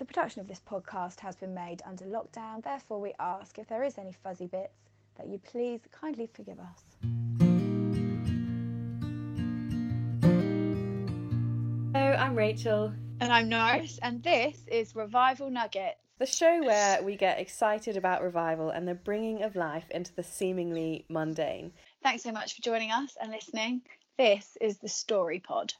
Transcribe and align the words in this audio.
The 0.00 0.06
production 0.06 0.40
of 0.40 0.48
this 0.48 0.62
podcast 0.66 1.20
has 1.20 1.36
been 1.36 1.52
made 1.52 1.82
under 1.84 2.06
lockdown, 2.06 2.64
therefore, 2.64 3.02
we 3.02 3.12
ask 3.20 3.58
if 3.58 3.68
there 3.68 3.84
is 3.84 3.98
any 3.98 4.12
fuzzy 4.12 4.46
bits 4.46 4.72
that 5.18 5.28
you 5.28 5.38
please 5.38 5.82
kindly 5.92 6.26
forgive 6.26 6.58
us. 6.58 6.84
Hello, 11.92 12.16
I'm 12.16 12.34
Rachel. 12.34 12.94
And 13.20 13.30
I'm 13.30 13.50
Norris, 13.50 13.98
and 14.00 14.22
this 14.22 14.64
is 14.68 14.96
Revival 14.96 15.50
Nuggets. 15.50 16.00
The 16.18 16.24
show 16.24 16.62
where 16.62 17.02
we 17.02 17.14
get 17.14 17.38
excited 17.38 17.98
about 17.98 18.22
revival 18.22 18.70
and 18.70 18.88
the 18.88 18.94
bringing 18.94 19.42
of 19.42 19.54
life 19.54 19.90
into 19.90 20.14
the 20.14 20.22
seemingly 20.22 21.04
mundane. 21.10 21.72
Thanks 22.02 22.22
so 22.22 22.32
much 22.32 22.56
for 22.56 22.62
joining 22.62 22.90
us 22.90 23.18
and 23.20 23.30
listening. 23.30 23.82
This 24.16 24.56
is 24.62 24.78
the 24.78 24.88
Story 24.88 25.40
Pod. 25.40 25.74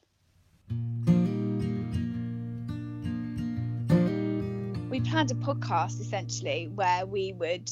We 4.91 5.00
planned 5.00 5.30
a 5.30 5.34
podcast 5.34 6.01
essentially 6.01 6.69
where 6.74 7.06
we 7.06 7.33
would 7.33 7.70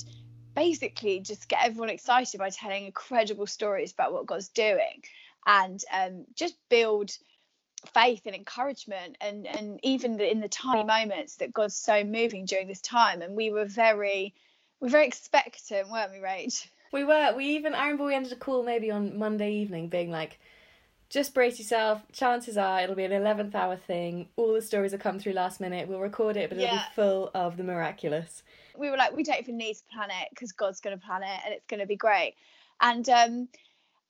basically 0.55 1.19
just 1.19 1.49
get 1.49 1.65
everyone 1.65 1.91
excited 1.91 2.39
by 2.39 2.51
telling 2.51 2.87
incredible 2.87 3.47
stories 3.47 3.93
about 3.93 4.13
what 4.13 4.27
God's 4.27 4.49
doing 4.49 5.03
and 5.45 5.83
um, 5.93 6.27
just 6.35 6.55
build 6.69 7.11
faith 7.93 8.23
and 8.27 8.35
encouragement 8.35 9.17
and 9.21 9.47
and 9.47 9.81
even 9.83 10.21
in 10.21 10.41
the 10.41 10.49
tiny 10.49 10.85
moments 10.85 11.37
that 11.37 11.53
God's 11.53 11.77
so 11.77 12.05
moving 12.05 12.45
during 12.45 12.69
this 12.69 12.81
time. 12.81 13.21
And 13.23 13.35
we 13.35 13.51
were 13.51 13.65
very 13.65 14.35
we 14.81 14.87
were 14.87 14.91
very 14.91 15.07
expectant 15.09 15.91
weren't 15.91 16.13
we 16.13 16.19
Rach? 16.19 16.69
We 16.93 17.03
were. 17.03 17.35
We 17.37 17.57
even 17.57 17.75
I 17.75 17.85
remember 17.85 18.05
we 18.05 18.15
ended 18.15 18.33
a 18.33 18.37
call 18.37 18.63
maybe 18.63 18.93
on 18.93 19.19
Monday 19.19 19.55
evening 19.55 19.89
being 19.89 20.13
like 20.13 20.39
just 21.11 21.35
brace 21.35 21.59
yourself. 21.59 22.03
Chances 22.13 22.57
are 22.57 22.81
it'll 22.83 22.95
be 22.95 23.05
an 23.05 23.13
11th 23.13 23.55
hour 23.55 23.77
thing. 23.77 24.29
All 24.37 24.53
the 24.53 24.63
stories 24.63 24.93
will 24.93 24.99
come 24.99 25.19
through 25.19 25.33
last 25.33 25.61
minute. 25.61 25.89
We'll 25.89 26.01
record 26.01 26.37
it 26.37 26.51
but 26.51 26.59
it'll 26.59 26.75
Yeah. 26.75 26.85
be 26.89 26.95
full 26.95 27.31
of 27.35 27.57
the 27.57 27.65
miraculous. 27.65 28.43
We 28.77 28.91
were 28.91 28.97
like 28.97 29.17
we 29.17 29.23
don't 29.23 29.41
even 29.41 29.57
need 29.57 29.75
to 29.75 29.85
plan 29.93 30.11
it 30.11 30.29
because 30.31 30.53
God's 30.53 30.81
going 30.81 30.99
to 30.99 31.05
plan 31.05 31.23
it 31.23 31.41
and 31.45 31.55
it's 31.55 31.67
going 31.67 31.81
to 31.81 31.87
be 31.87 31.97
great. 31.97 32.35
And 32.81 33.09
um 33.09 33.49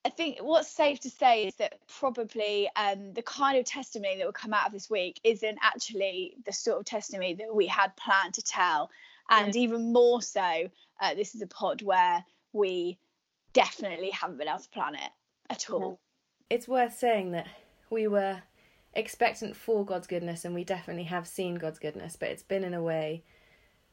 I 0.04 0.10
think 0.10 0.38
what's 0.40 0.70
safe 0.70 1.00
to 1.00 1.10
say 1.10 1.46
is 1.48 1.56
that 1.56 1.74
probably 1.88 2.70
um, 2.76 3.12
the 3.14 3.22
kind 3.22 3.58
of 3.58 3.64
testimony 3.64 4.16
that 4.16 4.24
will 4.24 4.32
come 4.32 4.54
out 4.54 4.66
of 4.66 4.72
this 4.72 4.88
week 4.88 5.20
isn't 5.24 5.58
actually 5.60 6.36
the 6.46 6.52
sort 6.52 6.78
of 6.78 6.84
testimony 6.86 7.34
that 7.34 7.54
we 7.54 7.66
had 7.66 7.94
planned 7.96 8.34
to 8.34 8.42
tell. 8.42 8.90
And 9.28 9.54
even 9.56 9.92
more 9.92 10.22
so, 10.22 10.68
uh, 11.00 11.14
this 11.14 11.34
is 11.34 11.42
a 11.42 11.46
pod 11.48 11.82
where 11.82 12.24
we 12.52 12.96
definitely 13.52 14.10
haven't 14.10 14.38
been 14.38 14.48
able 14.48 14.60
to 14.60 14.68
plan 14.70 14.94
it 14.94 15.10
at 15.50 15.68
all. 15.68 16.00
It's 16.50 16.68
worth 16.68 16.96
saying 16.96 17.32
that 17.32 17.46
we 17.90 18.06
were 18.06 18.42
expectant 18.94 19.56
for 19.56 19.84
God's 19.84 20.06
goodness 20.06 20.44
and 20.44 20.54
we 20.54 20.64
definitely 20.64 21.04
have 21.04 21.26
seen 21.26 21.56
God's 21.56 21.78
goodness, 21.78 22.16
but 22.16 22.30
it's 22.30 22.42
been 22.42 22.64
in 22.64 22.74
a 22.74 22.82
way, 22.82 23.22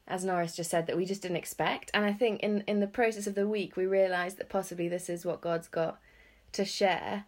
as 0.07 0.25
Norris 0.25 0.55
just 0.55 0.71
said, 0.71 0.87
that 0.87 0.97
we 0.97 1.05
just 1.05 1.21
didn't 1.21 1.37
expect. 1.37 1.91
And 1.93 2.05
I 2.05 2.13
think 2.13 2.41
in, 2.41 2.63
in 2.67 2.79
the 2.79 2.87
process 2.87 3.27
of 3.27 3.35
the 3.35 3.47
week, 3.47 3.75
we 3.75 3.85
realised 3.85 4.37
that 4.37 4.49
possibly 4.49 4.87
this 4.87 5.09
is 5.09 5.25
what 5.25 5.41
God's 5.41 5.67
got 5.67 5.99
to 6.53 6.65
share. 6.65 7.25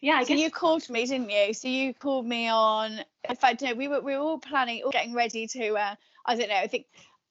Yeah, 0.00 0.14
I 0.14 0.24
so 0.24 0.34
you 0.34 0.50
called 0.50 0.88
me, 0.88 1.06
didn't 1.06 1.30
you? 1.30 1.52
So 1.52 1.68
you 1.68 1.92
called 1.92 2.26
me 2.26 2.48
on. 2.48 3.00
In 3.28 3.36
fact, 3.36 3.62
no, 3.62 3.74
we 3.74 3.88
were 3.88 4.00
we 4.00 4.14
were 4.14 4.22
all 4.22 4.38
planning, 4.38 4.82
all 4.84 4.92
getting 4.92 5.12
ready 5.12 5.48
to. 5.48 5.74
Uh, 5.74 5.94
I 6.24 6.36
don't 6.36 6.48
know. 6.48 6.54
I 6.54 6.68
think 6.68 6.86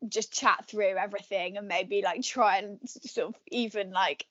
just 0.10 0.34
chat 0.34 0.66
through 0.68 0.98
everything 0.98 1.58
and 1.58 1.68
maybe 1.68 2.02
like 2.04 2.22
try 2.24 2.58
and 2.58 2.78
sort 2.86 3.30
of 3.30 3.36
even 3.52 3.92
like 3.92 4.26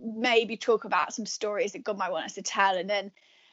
maybe 0.00 0.56
talk 0.56 0.84
about 0.84 1.12
some 1.12 1.26
stories 1.26 1.72
that 1.72 1.84
God 1.84 1.98
might 1.98 2.12
want 2.12 2.26
us 2.26 2.34
to 2.34 2.42
tell. 2.42 2.76
And 2.76 2.88
then 2.88 3.10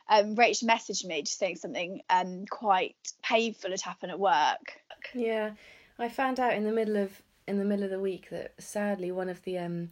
um, 0.08 0.36
Rach 0.36 0.64
messaged 0.64 1.06
me 1.06 1.24
just 1.24 1.40
saying 1.40 1.58
something 1.58 2.02
um 2.10 2.46
quite 2.50 2.96
painful 3.24 3.72
had 3.72 3.82
happened 3.82 4.12
at 4.12 4.20
work. 4.20 4.80
Yeah, 5.14 5.52
I 5.98 6.10
found 6.10 6.40
out 6.40 6.54
in 6.54 6.64
the 6.64 6.72
middle 6.72 6.98
of 6.98 7.22
in 7.48 7.58
the 7.58 7.66
middle 7.66 7.86
of 7.86 7.92
the 7.92 8.00
week 8.00 8.30
that 8.30 8.54
sadly 8.60 9.12
one 9.12 9.30
of 9.30 9.42
the 9.44 9.58
um 9.58 9.92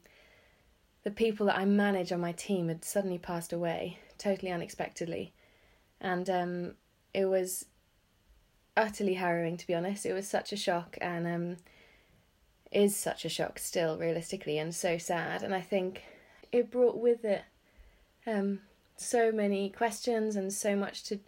the 1.03 1.11
people 1.11 1.47
that 1.47 1.57
I 1.57 1.65
manage 1.65 2.11
on 2.11 2.21
my 2.21 2.31
team 2.31 2.69
had 2.69 2.85
suddenly 2.85 3.17
passed 3.17 3.51
away, 3.51 3.99
totally 4.17 4.51
unexpectedly, 4.51 5.33
and 5.99 6.29
um 6.29 6.73
it 7.13 7.25
was 7.25 7.65
utterly 8.77 9.15
harrowing 9.15 9.57
to 9.57 9.67
be 9.67 9.73
honest. 9.73 10.05
It 10.05 10.13
was 10.13 10.27
such 10.27 10.53
a 10.53 10.57
shock 10.57 10.97
and 11.01 11.27
um 11.27 11.57
is 12.71 12.95
such 12.95 13.23
a 13.23 13.29
shock 13.29 13.59
still 13.59 13.97
realistically 13.97 14.57
and 14.57 14.73
so 14.73 14.97
sad 14.97 15.43
and 15.43 15.53
I 15.53 15.61
think 15.61 16.01
it 16.53 16.71
brought 16.71 16.97
with 16.97 17.25
it 17.25 17.41
um 18.25 18.59
so 18.95 19.31
many 19.31 19.69
questions 19.69 20.35
and 20.35 20.53
so 20.53 20.75
much 20.75 21.03
to 21.03 21.19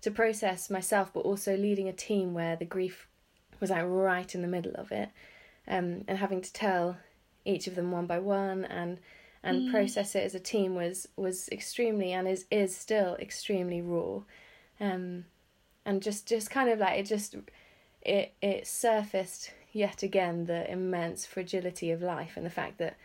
to 0.00 0.10
process 0.10 0.70
myself 0.70 1.10
but 1.12 1.20
also 1.20 1.56
leading 1.56 1.88
a 1.88 1.92
team 1.92 2.34
where 2.34 2.54
the 2.54 2.64
grief 2.64 3.08
was 3.58 3.70
like 3.70 3.84
right 3.86 4.34
in 4.34 4.42
the 4.42 4.48
middle 4.48 4.74
of 4.74 4.92
it 4.92 5.08
um, 5.66 6.04
and 6.06 6.18
having 6.18 6.42
to 6.42 6.52
tell 6.52 6.98
each 7.44 7.66
of 7.66 7.74
them 7.74 7.90
one 7.90 8.06
by 8.06 8.18
one 8.18 8.64
and 8.66 8.98
and 9.42 9.70
process 9.70 10.14
it 10.14 10.24
as 10.24 10.34
a 10.34 10.40
team 10.40 10.74
was 10.74 11.06
was 11.16 11.48
extremely 11.50 12.12
and 12.12 12.26
is 12.26 12.46
is 12.50 12.74
still 12.76 13.14
extremely 13.16 13.80
raw 13.80 14.20
um, 14.80 15.24
and 15.84 16.02
just 16.02 16.26
just 16.26 16.50
kind 16.50 16.70
of 16.70 16.78
like 16.78 16.98
it 16.98 17.04
just 17.04 17.36
it 18.02 18.32
it 18.40 18.66
surfaced 18.66 19.52
yet 19.72 20.02
again 20.02 20.46
the 20.46 20.70
immense 20.70 21.26
fragility 21.26 21.90
of 21.90 22.00
life 22.00 22.36
and 22.36 22.46
the 22.46 22.50
fact 22.50 22.78
that 22.78 22.96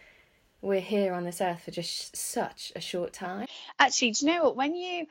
we're 0.62 0.82
here 0.82 1.14
on 1.14 1.24
this 1.24 1.42
earth 1.42 1.64
for 1.64 1.72
just 1.72 2.16
such 2.16 2.72
a 2.76 2.82
short 2.82 3.14
time 3.14 3.48
Actually, 3.80 4.12
do 4.12 4.26
you 4.26 4.34
know 4.34 4.44
what? 4.44 4.56
When 4.58 4.76
you 4.76 5.08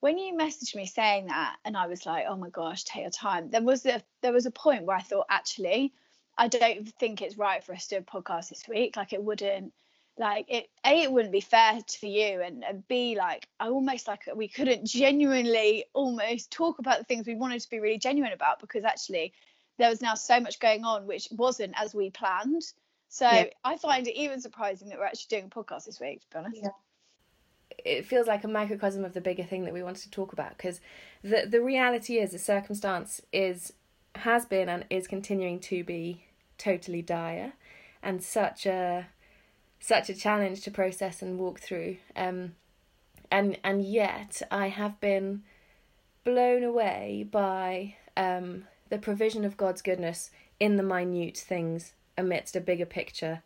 when 0.00 0.18
you 0.18 0.34
messaged 0.34 0.74
me 0.74 0.86
saying 0.86 1.26
that, 1.26 1.56
and 1.64 1.76
I 1.76 1.86
was 1.86 2.06
like, 2.06 2.26
"Oh 2.28 2.36
my 2.36 2.50
gosh, 2.50 2.84
take 2.84 3.02
your 3.02 3.10
time." 3.10 3.50
There 3.50 3.62
was 3.62 3.84
a 3.86 4.02
there 4.20 4.32
was 4.32 4.46
a 4.46 4.50
point 4.50 4.84
where 4.84 4.96
I 4.96 5.02
thought, 5.02 5.26
actually, 5.28 5.92
I 6.38 6.48
don't 6.48 6.88
think 6.98 7.22
it's 7.22 7.38
right 7.38 7.62
for 7.62 7.74
us 7.74 7.86
to 7.88 7.96
do 7.96 8.06
a 8.06 8.22
podcast 8.22 8.48
this 8.48 8.68
week. 8.68 8.96
Like, 8.96 9.12
it 9.12 9.22
wouldn't 9.22 9.72
like 10.18 10.46
it. 10.48 10.68
A, 10.84 11.02
it 11.02 11.12
wouldn't 11.12 11.32
be 11.32 11.40
fair 11.40 11.80
to 11.80 12.08
you, 12.08 12.40
and, 12.40 12.64
and 12.64 12.86
B, 12.86 13.16
like 13.16 13.48
I 13.58 13.68
almost 13.68 14.08
like 14.08 14.22
we 14.34 14.48
couldn't 14.48 14.86
genuinely 14.86 15.84
almost 15.94 16.50
talk 16.50 16.78
about 16.78 16.98
the 16.98 17.04
things 17.04 17.26
we 17.26 17.34
wanted 17.34 17.60
to 17.60 17.70
be 17.70 17.80
really 17.80 17.98
genuine 17.98 18.32
about 18.32 18.60
because 18.60 18.84
actually 18.84 19.32
there 19.78 19.88
was 19.88 20.02
now 20.02 20.14
so 20.14 20.38
much 20.38 20.60
going 20.60 20.84
on 20.84 21.06
which 21.06 21.28
wasn't 21.32 21.74
as 21.76 21.94
we 21.94 22.10
planned. 22.10 22.62
So 23.12 23.26
Yeah. 23.26 23.44
I 23.62 23.76
find 23.76 24.08
it 24.08 24.18
even 24.18 24.40
surprising 24.40 24.88
that 24.88 24.98
we're 24.98 25.04
actually 25.04 25.38
doing 25.38 25.44
a 25.44 25.48
podcast 25.48 25.84
this 25.84 26.00
week. 26.00 26.22
To 26.22 26.26
be 26.30 26.38
honest. 26.38 26.62
it 27.84 28.06
feels 28.06 28.26
like 28.26 28.42
a 28.42 28.48
microcosm 28.48 29.04
of 29.04 29.12
the 29.12 29.20
bigger 29.20 29.44
thing 29.44 29.64
that 29.64 29.74
we 29.74 29.82
wanted 29.82 30.02
to 30.02 30.10
talk 30.10 30.32
about 30.32 30.56
because 30.56 30.80
the 31.22 31.46
the 31.46 31.60
reality 31.60 32.18
is 32.18 32.30
the 32.30 32.38
circumstance 32.38 33.20
is 33.30 33.74
has 34.14 34.46
been 34.46 34.68
and 34.70 34.86
is 34.88 35.06
continuing 35.06 35.60
to 35.60 35.84
be 35.84 36.24
totally 36.56 37.02
dire 37.02 37.52
and 38.02 38.22
such 38.22 38.64
a 38.64 39.06
such 39.78 40.08
a 40.08 40.14
challenge 40.14 40.62
to 40.62 40.70
process 40.70 41.20
and 41.20 41.38
walk 41.38 41.60
through 41.60 41.96
um 42.16 42.54
and 43.30 43.58
and 43.62 43.84
yet 43.84 44.40
I 44.50 44.68
have 44.68 45.00
been 45.00 45.42
blown 46.24 46.62
away 46.62 47.26
by 47.30 47.96
um 48.16 48.64
the 48.88 48.98
provision 48.98 49.44
of 49.44 49.56
God's 49.58 49.82
goodness 49.82 50.30
in 50.60 50.76
the 50.76 50.82
minute 50.82 51.36
things 51.36 51.92
amidst 52.16 52.56
a 52.56 52.60
bigger 52.60 52.86
picture 52.86 53.42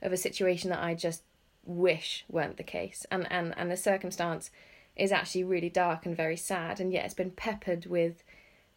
of 0.00 0.12
a 0.12 0.16
situation 0.16 0.70
that 0.70 0.82
I 0.82 0.94
just 0.94 1.22
wish 1.64 2.24
weren't 2.28 2.56
the 2.56 2.62
case. 2.62 3.06
And 3.10 3.26
and 3.30 3.54
and 3.56 3.70
the 3.70 3.76
circumstance 3.76 4.50
is 4.96 5.12
actually 5.12 5.44
really 5.44 5.70
dark 5.70 6.04
and 6.04 6.16
very 6.16 6.36
sad. 6.36 6.80
And 6.80 6.92
yet 6.92 7.04
it's 7.04 7.14
been 7.14 7.30
peppered 7.30 7.86
with 7.86 8.22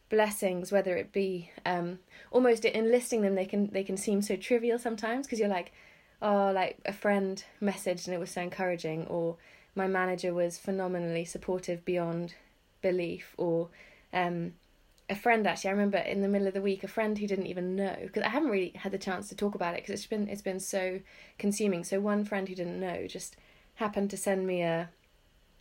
blessings 0.08 0.72
whether 0.72 0.96
it 0.96 1.12
be 1.12 1.50
um 1.66 2.00
almost 2.32 2.64
in 2.66 2.92
listing 2.92 3.22
them. 3.22 3.36
They 3.36 3.46
can 3.46 3.72
they 3.72 3.84
can 3.84 3.98
seem 3.98 4.22
so 4.22 4.36
trivial 4.36 4.80
sometimes 4.80 5.26
because 5.26 5.40
you're 5.40 5.50
like 5.50 5.72
oh 6.22 6.52
like 6.54 6.78
a 6.86 6.94
friend 6.94 7.44
messaged 7.62 8.06
and 8.06 8.14
it 8.14 8.20
was 8.20 8.32
so 8.32 8.42
encouraging. 8.42 9.08
Or 9.08 9.38
my 9.74 9.88
manager 9.88 10.34
was 10.34 10.58
phenomenally 10.58 11.26
supportive 11.26 11.84
beyond 11.86 12.36
belief. 12.82 13.34
Or 13.38 13.70
um 14.14 14.54
a 15.10 15.16
friend 15.16 15.46
actually 15.46 15.70
i 15.70 15.74
remember 15.74 15.98
in 15.98 16.22
the 16.22 16.28
middle 16.28 16.48
of 16.48 16.54
the 16.54 16.62
week 16.62 16.84
a 16.84 16.88
friend 16.88 17.18
who 17.18 17.28
didn't 17.28 17.46
even 17.46 17.76
know 17.76 17.96
because 18.02 18.24
i 18.24 18.30
haven't 18.30 18.50
really 18.50 18.72
had 18.76 18.92
the 18.92 18.98
chance 18.98 19.30
to 19.30 19.36
talk 19.36 19.56
about 19.56 19.74
it 19.74 19.82
because 19.82 19.94
it's 20.00 20.08
been 20.08 20.28
it's 20.28 20.42
been 20.42 20.60
so 20.60 21.00
consuming 21.38 21.84
so 21.84 22.00
one 22.00 22.26
friend 22.26 22.48
who 22.48 22.56
didn't 22.56 22.80
know 22.80 23.06
just 23.08 23.36
happened 23.76 24.10
to 24.10 24.18
send 24.18 24.48
me 24.48 24.62
a 24.62 24.90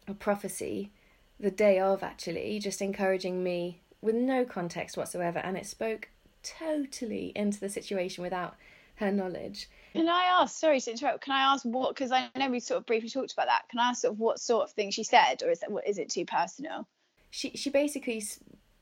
a 0.08 0.14
prophecy 0.14 0.90
the 1.38 1.50
day 1.50 1.78
of 1.78 2.02
actually 2.02 2.58
just 2.58 2.80
encouraging 2.80 3.42
me 3.42 3.80
with 4.00 4.14
no 4.14 4.44
context 4.44 4.96
whatsoever 4.96 5.38
and 5.40 5.56
it 5.56 5.66
spoke 5.66 6.08
totally 6.42 7.32
into 7.34 7.58
the 7.58 7.68
situation 7.68 8.22
without 8.22 8.54
her 8.96 9.10
knowledge 9.10 9.68
Can 9.92 10.08
I 10.08 10.24
ask? 10.40 10.56
Sorry 10.58 10.80
to 10.80 10.90
interrupt. 10.90 11.24
Can 11.24 11.32
I 11.32 11.52
ask 11.52 11.64
what? 11.64 11.94
Because 11.94 12.12
I 12.12 12.28
know 12.36 12.48
we 12.48 12.60
sort 12.60 12.78
of 12.78 12.86
briefly 12.86 13.08
talked 13.08 13.32
about 13.32 13.46
that. 13.46 13.68
Can 13.68 13.80
I 13.80 13.90
ask 13.90 14.02
sort 14.02 14.14
of 14.14 14.20
what 14.20 14.38
sort 14.38 14.64
of 14.64 14.72
thing 14.72 14.90
she 14.90 15.04
said, 15.04 15.42
or 15.42 15.50
is 15.50 15.60
that 15.60 15.70
what 15.70 15.86
is 15.86 15.98
it 15.98 16.08
too 16.08 16.24
personal? 16.24 16.86
she 17.34 17.50
she 17.56 17.68
basically 17.68 18.22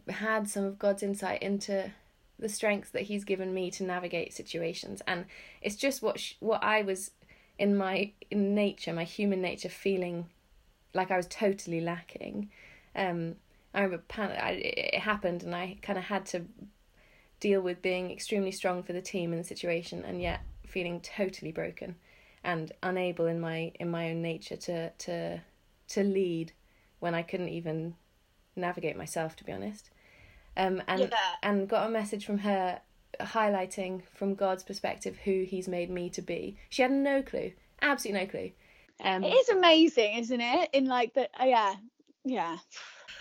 had 0.09 0.49
some 0.49 0.65
of 0.65 0.79
God's 0.79 1.03
insight 1.03 1.43
into 1.43 1.91
the 2.39 2.49
strengths 2.49 2.91
that 2.91 3.03
He's 3.03 3.25
given 3.25 3.55
me 3.55 3.71
to 3.73 3.85
navigate 3.85 4.33
situations, 4.33 5.03
and 5.07 5.27
it's 5.61 5.77
just 5.77 6.03
what 6.03 6.19
sh- 6.19 6.35
what 6.41 6.63
I 6.63 6.83
was 6.83 7.13
in 7.59 7.77
my 7.77 8.13
in 8.31 8.55
nature, 8.55 8.93
my 8.93 9.05
human 9.05 9.41
nature, 9.41 9.69
feeling 9.69 10.29
like 10.95 11.11
I 11.11 11.17
was 11.17 11.27
totally 11.27 11.81
lacking. 11.81 12.51
Um, 12.95 13.37
I 13.75 13.83
remember 13.83 14.05
pan- 14.09 14.39
I, 14.39 14.51
it 14.53 15.01
happened, 15.01 15.43
and 15.43 15.55
I 15.55 15.79
kind 15.83 15.99
of 15.99 16.05
had 16.05 16.27
to 16.27 16.45
deal 17.43 17.61
with 17.61 17.83
being 17.83 18.11
extremely 18.11 18.53
strong 18.53 18.85
for 18.85 18.93
the 18.93 19.03
team 19.03 19.33
in 19.33 19.39
the 19.39 19.45
situation 19.45 20.05
and 20.05 20.23
yet 20.23 20.43
feeling 20.65 21.01
totally 21.01 21.51
broken 21.51 21.97
and 22.45 22.71
unable 22.85 23.27
in 23.27 23.41
my 23.41 23.73
in 23.81 23.91
my 23.91 24.11
own 24.11 24.23
nature 24.23 24.57
to 24.57 24.91
to 24.91 25.41
to 25.89 26.05
lead 26.05 26.53
when 27.01 27.17
I 27.17 27.23
couldn't 27.23 27.49
even 27.49 27.97
navigate 28.57 28.97
myself 28.97 29.37
to 29.37 29.45
be 29.45 29.53
honest 29.53 29.91
um 30.57 30.83
and 30.87 31.01
Yeah. 31.03 31.35
and 31.43 31.69
got 31.69 31.87
a 31.87 31.91
message 31.91 32.25
from 32.27 32.39
her 32.39 32.81
highlighting 33.21 34.03
from 34.15 34.35
God's 34.35 34.63
perspective 34.63 35.19
who 35.25 35.45
he's 35.49 35.69
made 35.69 35.91
me 35.91 36.09
to 36.11 36.23
be 36.23 36.57
she 36.69 36.83
had 36.83 36.91
no 36.91 37.23
clue 37.23 37.53
absolutely 37.81 38.21
no 38.21 38.27
clue 38.31 38.51
um 39.05 39.25
It 39.25 39.35
is 39.35 39.49
amazing, 39.49 40.15
isn't 40.19 40.41
it? 40.41 40.71
In 40.73 40.87
like 40.87 41.15
the 41.15 41.29
oh, 41.41 41.45
yeah, 41.45 41.75
yeah. 42.25 42.59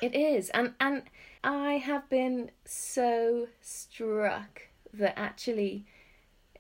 It 0.02 0.14
is, 0.16 0.50
and 0.52 0.74
and 0.80 1.04
I 1.44 1.74
have 1.74 2.08
been 2.10 2.52
so 2.66 3.48
struck 3.62 4.64
that 4.94 5.18
actually, 5.18 5.86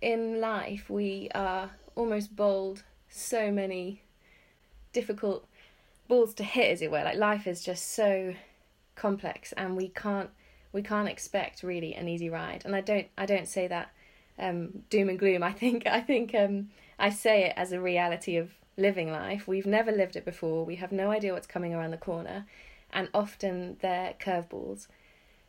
in 0.01 0.39
life 0.39 0.89
we 0.89 1.29
are 1.35 1.71
almost 1.95 2.35
bowled 2.35 2.83
so 3.09 3.51
many 3.51 4.01
difficult 4.93 5.47
balls 6.07 6.33
to 6.35 6.43
hit, 6.43 6.71
as 6.71 6.81
it 6.81 6.89
were. 6.91 7.03
Like 7.03 7.17
life 7.17 7.45
is 7.47 7.63
just 7.63 7.91
so 7.93 8.33
complex, 9.01 9.51
and 9.53 9.75
we 9.75 9.89
can't 9.89 10.29
we 10.71 10.81
can't 10.81 11.09
expect 11.09 11.63
really 11.63 11.93
an 11.95 12.07
easy 12.07 12.29
ride. 12.29 12.61
And 12.63 12.75
I 12.75 12.81
don't 12.81 13.07
I 13.17 13.25
don't 13.25 13.47
say 13.47 13.67
that 13.67 13.91
um, 14.37 14.83
doom 14.89 15.09
and 15.09 15.19
gloom. 15.19 15.43
I 15.51 15.51
think 15.51 15.87
I 15.87 16.01
think 16.01 16.33
um, 16.35 16.69
I 16.99 17.09
say 17.09 17.45
it 17.45 17.53
as 17.57 17.71
a 17.71 17.81
reality 17.81 18.37
of 18.37 18.51
living 18.77 19.11
life. 19.11 19.47
We've 19.47 19.65
never 19.65 19.91
lived 19.91 20.15
it 20.15 20.23
before. 20.23 20.65
We 20.65 20.75
have 20.75 20.91
no 20.91 21.11
idea 21.11 21.33
what's 21.33 21.47
coming 21.47 21.73
around 21.73 21.91
the 21.91 21.97
corner, 21.97 22.45
and 22.93 23.09
often 23.13 23.77
they're 23.81 24.13
curveballs. 24.19 24.87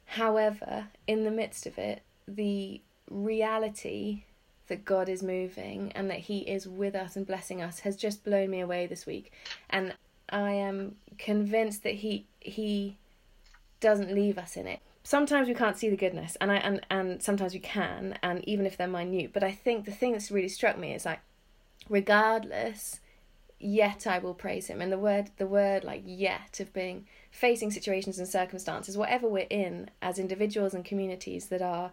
However, 0.07 0.89
in 1.07 1.25
the 1.25 1.31
midst 1.31 1.67
of 1.67 1.79
it, 1.79 2.03
the 2.27 2.81
reality 3.09 4.25
that 4.69 4.85
God 4.85 5.09
is 5.09 5.23
moving 5.23 5.93
and 5.95 6.11
that 6.11 6.21
He 6.21 6.39
is 6.39 6.67
with 6.67 6.95
us 6.95 7.17
and 7.17 7.27
blessing 7.27 7.61
us 7.63 7.81
has 7.81 7.97
just 7.97 8.25
blown 8.25 8.51
me 8.51 8.61
away 8.61 8.87
this 8.87 9.05
week, 9.07 9.33
and 9.69 9.95
I 10.31 10.53
am 10.53 10.97
convinced 11.19 11.83
that 11.83 11.97
He 11.97 12.27
He 12.41 12.97
doesn't 13.83 14.15
leave 14.15 14.39
us 14.39 14.57
in 14.57 14.67
it. 14.67 14.81
Sometimes 15.05 15.49
we 15.49 15.55
can't 15.55 15.77
see 15.77 15.91
the 15.91 15.97
goodness, 15.97 16.37
and 16.41 16.51
I 16.51 16.57
and 16.57 16.81
and 16.89 17.23
sometimes 17.23 17.53
we 17.53 17.61
can, 17.61 18.19
and 18.23 18.43
even 18.49 18.65
if 18.65 18.77
they're 18.77 18.89
minute. 18.89 19.33
But 19.33 19.43
I 19.43 19.51
think 19.53 19.85
the 19.85 19.91
thing 19.91 20.13
that's 20.13 20.31
really 20.31 20.49
struck 20.49 20.79
me 20.79 20.95
is 20.95 21.05
like, 21.05 21.21
regardless, 21.89 23.01
yet 23.59 24.07
I 24.07 24.19
will 24.21 24.35
praise 24.35 24.69
Him. 24.69 24.81
And 24.81 24.93
the 24.93 24.99
word 24.99 25.31
the 25.37 25.47
word 25.47 25.83
like 25.83 26.03
yet 26.07 26.61
of 26.61 26.73
being 26.73 27.07
facing 27.31 27.73
situations 27.73 28.19
and 28.19 28.29
circumstances, 28.29 28.97
whatever 28.97 29.27
we're 29.29 29.49
in 29.51 29.91
as 30.01 30.19
individuals 30.19 30.73
and 30.73 30.85
communities 30.85 31.47
that 31.49 31.61
are 31.61 31.91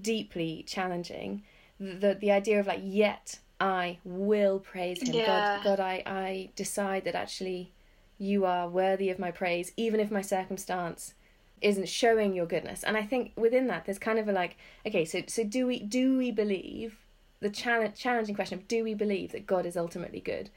deeply 0.00 0.64
challenging, 0.66 1.42
the 1.80 2.16
the 2.18 2.30
idea 2.30 2.60
of 2.60 2.68
like 2.68 2.82
yet 2.84 3.40
I 3.60 3.98
will 4.04 4.60
praise 4.60 5.02
Him. 5.02 5.16
Yeah. 5.16 5.26
God, 5.26 5.64
God, 5.64 5.80
I 5.80 6.02
I 6.06 6.50
decide 6.54 7.04
that 7.06 7.16
actually 7.16 7.72
you 8.20 8.44
are 8.44 8.68
worthy 8.68 9.08
of 9.08 9.18
my 9.18 9.30
praise, 9.30 9.72
even 9.78 9.98
if 9.98 10.10
my 10.10 10.20
circumstance 10.20 11.14
isn't 11.62 11.88
showing 11.88 12.34
your 12.34 12.46
goodness. 12.46 12.84
And 12.84 12.96
I 12.96 13.02
think 13.02 13.32
within 13.34 13.66
that, 13.68 13.86
there's 13.86 13.98
kind 13.98 14.18
of 14.18 14.28
a 14.28 14.32
like, 14.32 14.56
okay, 14.86 15.04
so 15.06 15.22
so 15.26 15.42
do 15.42 15.66
we 15.66 15.80
do 15.80 16.18
we 16.18 16.30
believe 16.30 16.98
the 17.40 17.48
challenge 17.48 17.96
challenging 17.96 18.34
question 18.34 18.58
of 18.58 18.68
do 18.68 18.84
we 18.84 18.92
believe 18.92 19.32
that 19.32 19.46
God 19.46 19.64
is 19.64 19.76
ultimately 19.76 20.20
good? 20.20 20.50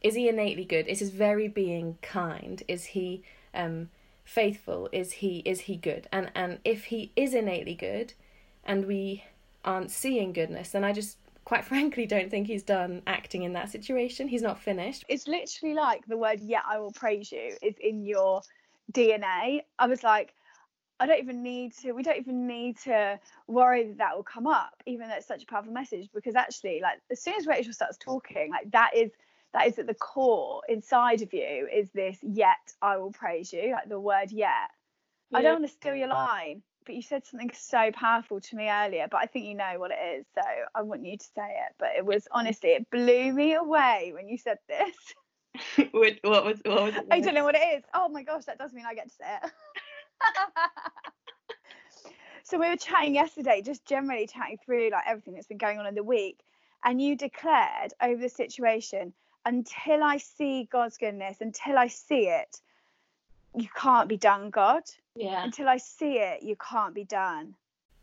Is 0.00 0.14
he 0.14 0.28
innately 0.28 0.64
good? 0.64 0.86
Is 0.86 1.00
his 1.00 1.10
very 1.10 1.48
being 1.48 1.98
kind? 2.00 2.62
Is 2.68 2.84
he 2.84 3.24
um, 3.52 3.90
faithful? 4.24 4.88
Is 4.92 5.12
he 5.14 5.42
is 5.44 5.62
he 5.62 5.76
good? 5.76 6.06
And 6.12 6.30
and 6.36 6.60
if 6.64 6.84
he 6.86 7.10
is 7.16 7.34
innately 7.34 7.74
good, 7.74 8.14
and 8.64 8.86
we 8.86 9.24
aren't 9.64 9.90
seeing 9.90 10.32
goodness, 10.32 10.70
then 10.70 10.84
I 10.84 10.92
just 10.92 11.18
quite 11.50 11.64
frankly 11.72 12.06
don't 12.06 12.30
think 12.30 12.46
he's 12.46 12.62
done 12.62 13.02
acting 13.08 13.42
in 13.42 13.52
that 13.54 13.68
situation. 13.68 14.28
He's 14.28 14.40
not 14.40 14.62
finished. 14.62 15.04
It's 15.08 15.26
literally 15.26 15.74
like 15.74 16.06
the 16.06 16.16
word 16.16 16.40
"Yeah, 16.40 16.62
I 16.64 16.78
will 16.78 16.92
praise 16.92 17.32
you" 17.32 17.56
is 17.60 17.74
in 17.80 18.04
your 18.04 18.42
DNA. 18.92 19.62
I 19.76 19.86
was 19.88 20.04
like, 20.04 20.32
I 21.00 21.06
don't 21.06 21.18
even 21.18 21.42
need 21.42 21.74
to. 21.78 21.90
We 21.92 22.04
don't 22.04 22.18
even 22.18 22.46
need 22.46 22.78
to 22.90 23.18
worry 23.48 23.88
that 23.88 23.98
that 23.98 24.16
will 24.16 24.22
come 24.22 24.46
up, 24.46 24.74
even 24.86 25.08
though 25.08 25.16
it's 25.16 25.26
such 25.26 25.42
a 25.42 25.46
powerful 25.46 25.72
message. 25.72 26.08
Because 26.14 26.36
actually, 26.36 26.80
like 26.80 27.00
as 27.10 27.20
soon 27.20 27.34
as 27.34 27.48
Rachel 27.48 27.72
starts 27.72 27.98
talking, 27.98 28.50
like 28.50 28.70
that 28.70 28.92
is 28.94 29.10
that 29.52 29.66
is 29.66 29.76
at 29.80 29.88
the 29.88 29.94
core 29.94 30.62
inside 30.68 31.20
of 31.20 31.32
you 31.32 31.68
is 31.74 31.90
this 31.90 32.16
"Yet 32.22 32.64
I 32.80 32.96
will 32.98 33.10
praise 33.10 33.52
you," 33.52 33.72
like 33.72 33.88
the 33.88 33.98
word 33.98 34.30
"yet." 34.30 34.70
I 35.34 35.42
don't 35.42 35.60
want 35.60 35.66
to 35.66 35.72
steal 35.72 35.94
your 35.94 36.08
line, 36.08 36.62
but 36.86 36.94
you 36.94 37.02
said 37.02 37.26
something 37.26 37.50
so 37.54 37.90
powerful 37.92 38.40
to 38.40 38.56
me 38.56 38.68
earlier. 38.68 39.06
But 39.10 39.18
I 39.18 39.26
think 39.26 39.46
you 39.46 39.54
know 39.54 39.74
what 39.76 39.90
it 39.90 40.18
is, 40.18 40.26
so 40.34 40.42
I 40.74 40.82
want 40.82 41.04
you 41.04 41.16
to 41.16 41.24
say 41.24 41.48
it. 41.48 41.74
But 41.78 41.90
it 41.96 42.04
was 42.04 42.24
mm. 42.24 42.28
honestly, 42.32 42.70
it 42.70 42.90
blew 42.90 43.32
me 43.32 43.54
away 43.54 44.12
when 44.14 44.28
you 44.28 44.38
said 44.38 44.58
this. 44.68 44.96
what, 45.92 46.14
what 46.22 46.44
was 46.44 46.60
what 46.64 46.82
was 46.82 46.94
it? 46.94 47.06
I 47.10 47.20
don't 47.20 47.34
know 47.34 47.44
what 47.44 47.56
it 47.56 47.76
is. 47.76 47.84
Oh 47.94 48.08
my 48.08 48.22
gosh, 48.22 48.44
that 48.46 48.58
does 48.58 48.72
mean 48.72 48.84
I 48.86 48.94
get 48.94 49.08
to 49.08 49.14
say 49.14 49.36
it. 49.42 49.50
so 52.44 52.58
we 52.58 52.68
were 52.68 52.76
chatting 52.76 53.14
yesterday, 53.14 53.62
just 53.62 53.84
generally 53.86 54.26
chatting 54.26 54.58
through 54.64 54.90
like 54.90 55.04
everything 55.06 55.34
that's 55.34 55.46
been 55.46 55.58
going 55.58 55.78
on 55.78 55.86
in 55.86 55.94
the 55.94 56.02
week, 56.02 56.40
and 56.84 57.00
you 57.00 57.16
declared 57.16 57.92
over 58.00 58.20
the 58.20 58.28
situation 58.28 59.12
until 59.44 60.02
I 60.02 60.18
see 60.18 60.68
God's 60.70 60.98
goodness, 60.98 61.38
until 61.40 61.78
I 61.78 61.88
see 61.88 62.28
it, 62.28 62.60
you 63.54 63.68
can't 63.74 64.08
be 64.08 64.16
done, 64.16 64.50
God. 64.50 64.82
Yeah. 65.14 65.44
Until 65.44 65.68
I 65.68 65.76
see 65.76 66.18
it, 66.18 66.42
you 66.42 66.56
can't 66.56 66.94
be 66.94 67.04
done. 67.04 67.54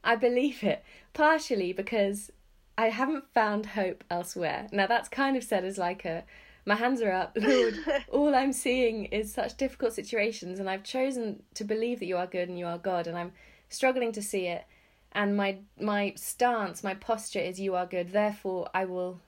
I 0.03 0.15
believe 0.15 0.63
it, 0.63 0.83
partially 1.13 1.73
because 1.73 2.31
I 2.77 2.89
haven't 2.89 3.25
found 3.33 3.65
hope 3.67 4.03
elsewhere. 4.09 4.67
Now, 4.71 4.87
that's 4.87 5.09
kind 5.09 5.35
of 5.35 5.43
said 5.43 5.65
as 5.65 5.77
like 5.77 6.05
a 6.05 6.23
my 6.65 6.75
hands 6.75 7.01
are 7.01 7.11
up, 7.11 7.37
Lord. 7.39 7.75
all 8.09 8.35
I'm 8.35 8.51
seeing 8.51 9.05
is 9.05 9.33
such 9.33 9.55
difficult 9.55 9.93
situations, 9.93 10.59
and 10.59 10.69
I've 10.69 10.83
chosen 10.83 11.43
to 11.53 11.63
believe 11.63 11.99
that 11.99 12.07
you 12.07 12.17
are 12.17 12.27
good 12.27 12.49
and 12.49 12.59
you 12.59 12.65
are 12.65 12.77
God, 12.77 13.07
and 13.07 13.17
I'm 13.17 13.31
struggling 13.69 14.11
to 14.11 14.21
see 14.21 14.47
it. 14.47 14.65
And 15.13 15.37
my 15.37 15.59
my 15.79 16.13
stance, 16.17 16.83
my 16.83 16.93
posture 16.93 17.39
is 17.39 17.59
you 17.59 17.75
are 17.75 17.85
good. 17.85 18.11
Therefore, 18.11 18.69
I 18.73 18.83
will 18.83 19.21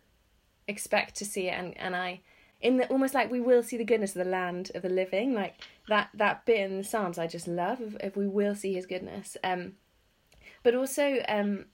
expect 0.67 1.15
to 1.15 1.25
see 1.25 1.47
it, 1.47 1.53
and 1.57 1.77
and 1.77 1.95
I 1.95 2.19
in 2.61 2.77
the 2.77 2.87
almost 2.87 3.13
like 3.13 3.31
we 3.31 3.39
will 3.39 3.63
see 3.63 3.77
the 3.77 3.85
goodness 3.85 4.15
of 4.15 4.23
the 4.23 4.29
land 4.29 4.71
of 4.75 4.81
the 4.81 4.89
living, 4.89 5.33
like 5.33 5.55
that 5.87 6.09
that 6.13 6.45
bit 6.45 6.59
in 6.59 6.77
the 6.77 6.83
Psalms. 6.83 7.17
I 7.17 7.27
just 7.27 7.47
love 7.47 7.79
if, 7.81 7.95
if 8.01 8.17
we 8.17 8.27
will 8.27 8.55
see 8.55 8.73
His 8.73 8.85
goodness. 8.85 9.37
Um, 9.43 9.73
but 10.63 10.75
also 10.75 11.23
um 11.27 11.65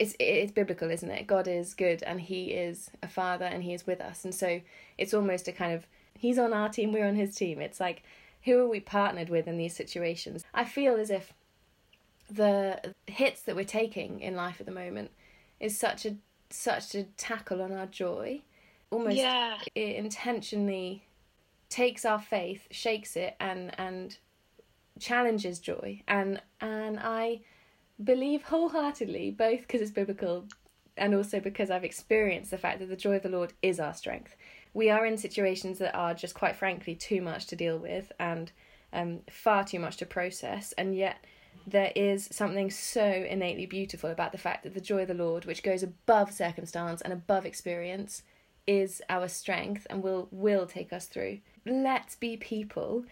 it's 0.00 0.14
it's 0.18 0.52
biblical 0.52 0.90
isn't 0.90 1.10
it 1.10 1.26
god 1.26 1.46
is 1.46 1.74
good 1.74 2.02
and 2.04 2.20
he 2.20 2.52
is 2.52 2.90
a 3.02 3.08
father 3.08 3.44
and 3.44 3.62
he 3.62 3.74
is 3.74 3.86
with 3.86 4.00
us 4.00 4.24
and 4.24 4.34
so 4.34 4.60
it's 4.98 5.14
almost 5.14 5.48
a 5.48 5.52
kind 5.52 5.72
of 5.72 5.86
he's 6.14 6.38
on 6.38 6.52
our 6.52 6.68
team 6.68 6.92
we're 6.92 7.06
on 7.06 7.16
his 7.16 7.34
team 7.34 7.60
it's 7.60 7.80
like 7.80 8.02
who 8.44 8.58
are 8.58 8.68
we 8.68 8.80
partnered 8.80 9.28
with 9.28 9.46
in 9.46 9.58
these 9.58 9.76
situations 9.76 10.44
i 10.54 10.64
feel 10.64 10.96
as 10.96 11.10
if 11.10 11.34
the 12.30 12.94
hits 13.06 13.42
that 13.42 13.54
we're 13.54 13.64
taking 13.64 14.20
in 14.20 14.34
life 14.34 14.56
at 14.58 14.66
the 14.66 14.72
moment 14.72 15.10
is 15.60 15.78
such 15.78 16.06
a 16.06 16.16
such 16.50 16.94
a 16.94 17.02
tackle 17.02 17.60
on 17.60 17.72
our 17.72 17.86
joy 17.86 18.40
almost 18.90 19.16
Yeah. 19.16 19.56
it 19.74 19.96
intentionally 19.96 21.06
takes 21.68 22.04
our 22.04 22.20
faith 22.20 22.68
shakes 22.70 23.16
it 23.16 23.34
and 23.40 23.78
and 23.78 24.18
challenges 25.00 25.58
joy 25.58 26.00
and 26.06 26.40
and 26.60 27.00
i 27.00 27.40
believe 28.02 28.42
wholeheartedly, 28.42 29.30
both 29.30 29.60
because 29.60 29.80
it's 29.80 29.90
biblical 29.90 30.46
and 30.96 31.14
also 31.14 31.40
because 31.40 31.70
I've 31.70 31.84
experienced 31.84 32.50
the 32.50 32.58
fact 32.58 32.78
that 32.78 32.88
the 32.88 32.96
joy 32.96 33.16
of 33.16 33.22
the 33.22 33.28
Lord 33.28 33.52
is 33.62 33.80
our 33.80 33.94
strength. 33.94 34.36
We 34.72 34.90
are 34.90 35.06
in 35.06 35.16
situations 35.16 35.78
that 35.78 35.94
are 35.94 36.14
just 36.14 36.34
quite 36.34 36.56
frankly 36.56 36.94
too 36.94 37.20
much 37.20 37.46
to 37.46 37.56
deal 37.56 37.78
with 37.78 38.12
and 38.18 38.50
um, 38.92 39.20
far 39.30 39.64
too 39.64 39.80
much 39.80 39.96
to 39.98 40.06
process, 40.06 40.72
and 40.72 40.96
yet 40.96 41.16
there 41.66 41.92
is 41.96 42.28
something 42.30 42.70
so 42.70 43.04
innately 43.04 43.66
beautiful 43.66 44.10
about 44.10 44.32
the 44.32 44.38
fact 44.38 44.62
that 44.62 44.74
the 44.74 44.80
joy 44.80 45.02
of 45.02 45.08
the 45.08 45.14
Lord, 45.14 45.46
which 45.46 45.62
goes 45.62 45.82
above 45.82 46.32
circumstance 46.32 47.00
and 47.00 47.12
above 47.12 47.44
experience, 47.46 48.22
is 48.66 49.02
our 49.08 49.28
strength 49.28 49.86
and 49.90 50.02
will 50.02 50.28
will 50.30 50.66
take 50.66 50.92
us 50.92 51.06
through. 51.06 51.38
Let's 51.66 52.16
be 52.16 52.36
people 52.36 53.04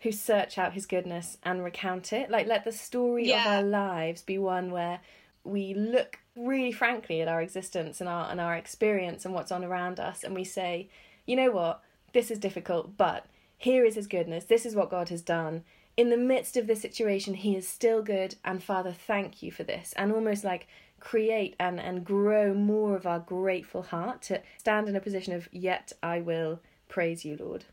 who 0.00 0.12
search 0.12 0.58
out 0.58 0.72
his 0.72 0.86
goodness 0.86 1.38
and 1.44 1.62
recount 1.62 2.12
it. 2.12 2.30
Like, 2.30 2.46
let 2.46 2.64
the 2.64 2.72
story 2.72 3.32
of 3.32 3.46
our 3.46 3.62
lives 3.62 4.22
be 4.22 4.38
one 4.38 4.70
where 4.70 5.00
we 5.44 5.74
look 5.74 6.18
really 6.36 6.72
frankly 6.72 7.20
at 7.20 7.28
our 7.28 7.42
existence 7.42 8.00
and 8.00 8.08
our 8.08 8.30
and 8.30 8.40
our 8.40 8.54
experience 8.54 9.24
and 9.24 9.34
what's 9.34 9.52
on 9.52 9.64
around 9.64 10.00
us, 10.00 10.24
and 10.24 10.34
we 10.34 10.44
say, 10.44 10.88
you 11.26 11.36
know 11.36 11.50
what, 11.50 11.82
this 12.12 12.30
is 12.30 12.38
difficult, 12.38 12.96
but 12.96 13.26
here 13.56 13.84
is 13.84 13.94
his 13.94 14.06
goodness. 14.06 14.44
This 14.44 14.66
is 14.66 14.74
what 14.74 14.90
God 14.90 15.08
has 15.08 15.22
done. 15.22 15.62
In 15.96 16.10
the 16.10 16.16
midst 16.16 16.56
of 16.56 16.66
this 16.66 16.80
situation, 16.80 17.34
he 17.34 17.54
is 17.54 17.68
still 17.68 18.02
good, 18.02 18.36
and 18.44 18.62
Father, 18.62 18.92
thank 18.92 19.42
you 19.42 19.52
for 19.52 19.62
this. 19.62 19.92
And 19.96 20.12
almost 20.12 20.42
like 20.44 20.66
create 21.00 21.54
and, 21.60 21.78
and 21.80 22.04
grow 22.04 22.54
more 22.54 22.96
of 22.96 23.06
our 23.06 23.18
grateful 23.20 23.82
heart 23.82 24.22
to 24.22 24.40
stand 24.58 24.88
in 24.88 24.96
a 24.96 25.00
position 25.00 25.34
of, 25.34 25.48
yet 25.52 25.92
I 26.02 26.20
will 26.20 26.60
praise 26.88 27.24
you, 27.24 27.36
Lord. 27.38 27.64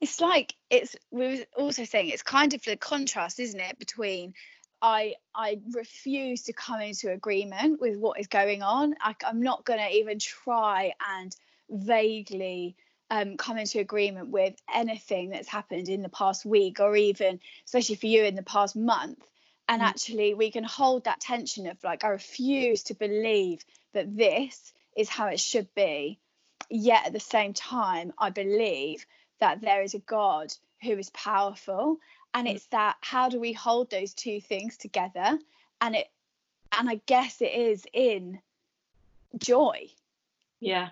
it's 0.00 0.20
like 0.20 0.54
it's 0.70 0.96
we 1.10 1.26
were 1.26 1.44
also 1.56 1.84
saying 1.84 2.08
it's 2.08 2.22
kind 2.22 2.54
of 2.54 2.62
the 2.64 2.76
contrast 2.76 3.38
isn't 3.38 3.60
it 3.60 3.78
between 3.78 4.34
I 4.82 5.14
I 5.34 5.60
refuse 5.72 6.42
to 6.44 6.52
come 6.54 6.80
into 6.80 7.12
agreement 7.12 7.80
with 7.80 7.96
what 7.96 8.18
is 8.18 8.26
going 8.26 8.62
on. 8.62 8.94
I, 9.00 9.14
I'm 9.26 9.42
not 9.42 9.64
going 9.66 9.78
to 9.78 9.90
even 9.90 10.18
try 10.18 10.94
and 11.18 11.36
vaguely 11.68 12.76
um, 13.10 13.36
come 13.36 13.58
into 13.58 13.80
agreement 13.80 14.28
with 14.28 14.54
anything 14.72 15.30
that's 15.30 15.48
happened 15.48 15.88
in 15.88 16.02
the 16.02 16.08
past 16.08 16.44
week 16.46 16.80
or 16.80 16.94
even 16.96 17.40
especially 17.64 17.96
for 17.96 18.06
you 18.06 18.22
in 18.24 18.36
the 18.36 18.42
past 18.42 18.76
month 18.76 19.18
and 19.68 19.82
Mm. 19.82 19.86
actually 19.86 20.34
we 20.34 20.50
can 20.50 20.64
hold 20.64 21.04
that 21.04 21.20
tension 21.20 21.66
of 21.66 21.82
like 21.82 22.04
i 22.04 22.08
refuse 22.08 22.84
to 22.84 22.94
believe 22.94 23.64
that 23.94 24.16
this 24.16 24.72
is 24.96 25.08
how 25.08 25.26
it 25.26 25.40
should 25.40 25.72
be 25.74 26.18
yet 26.68 27.06
at 27.06 27.12
the 27.12 27.20
same 27.20 27.52
time 27.52 28.12
i 28.18 28.30
believe 28.30 29.04
that 29.40 29.60
there 29.60 29.82
is 29.82 29.94
a 29.94 29.98
god 30.00 30.52
who 30.82 30.92
is 30.96 31.10
powerful 31.10 31.98
and 32.32 32.46
Mm. 32.46 32.54
it's 32.54 32.66
that 32.66 32.96
how 33.00 33.28
do 33.28 33.40
we 33.40 33.52
hold 33.52 33.90
those 33.90 34.14
two 34.14 34.40
things 34.40 34.76
together 34.76 35.38
and 35.80 35.96
it 35.96 36.08
and 36.78 36.88
i 36.88 37.00
guess 37.06 37.40
it 37.42 37.52
is 37.52 37.84
in 37.92 38.40
joy 39.38 39.86
Yeah. 40.60 40.90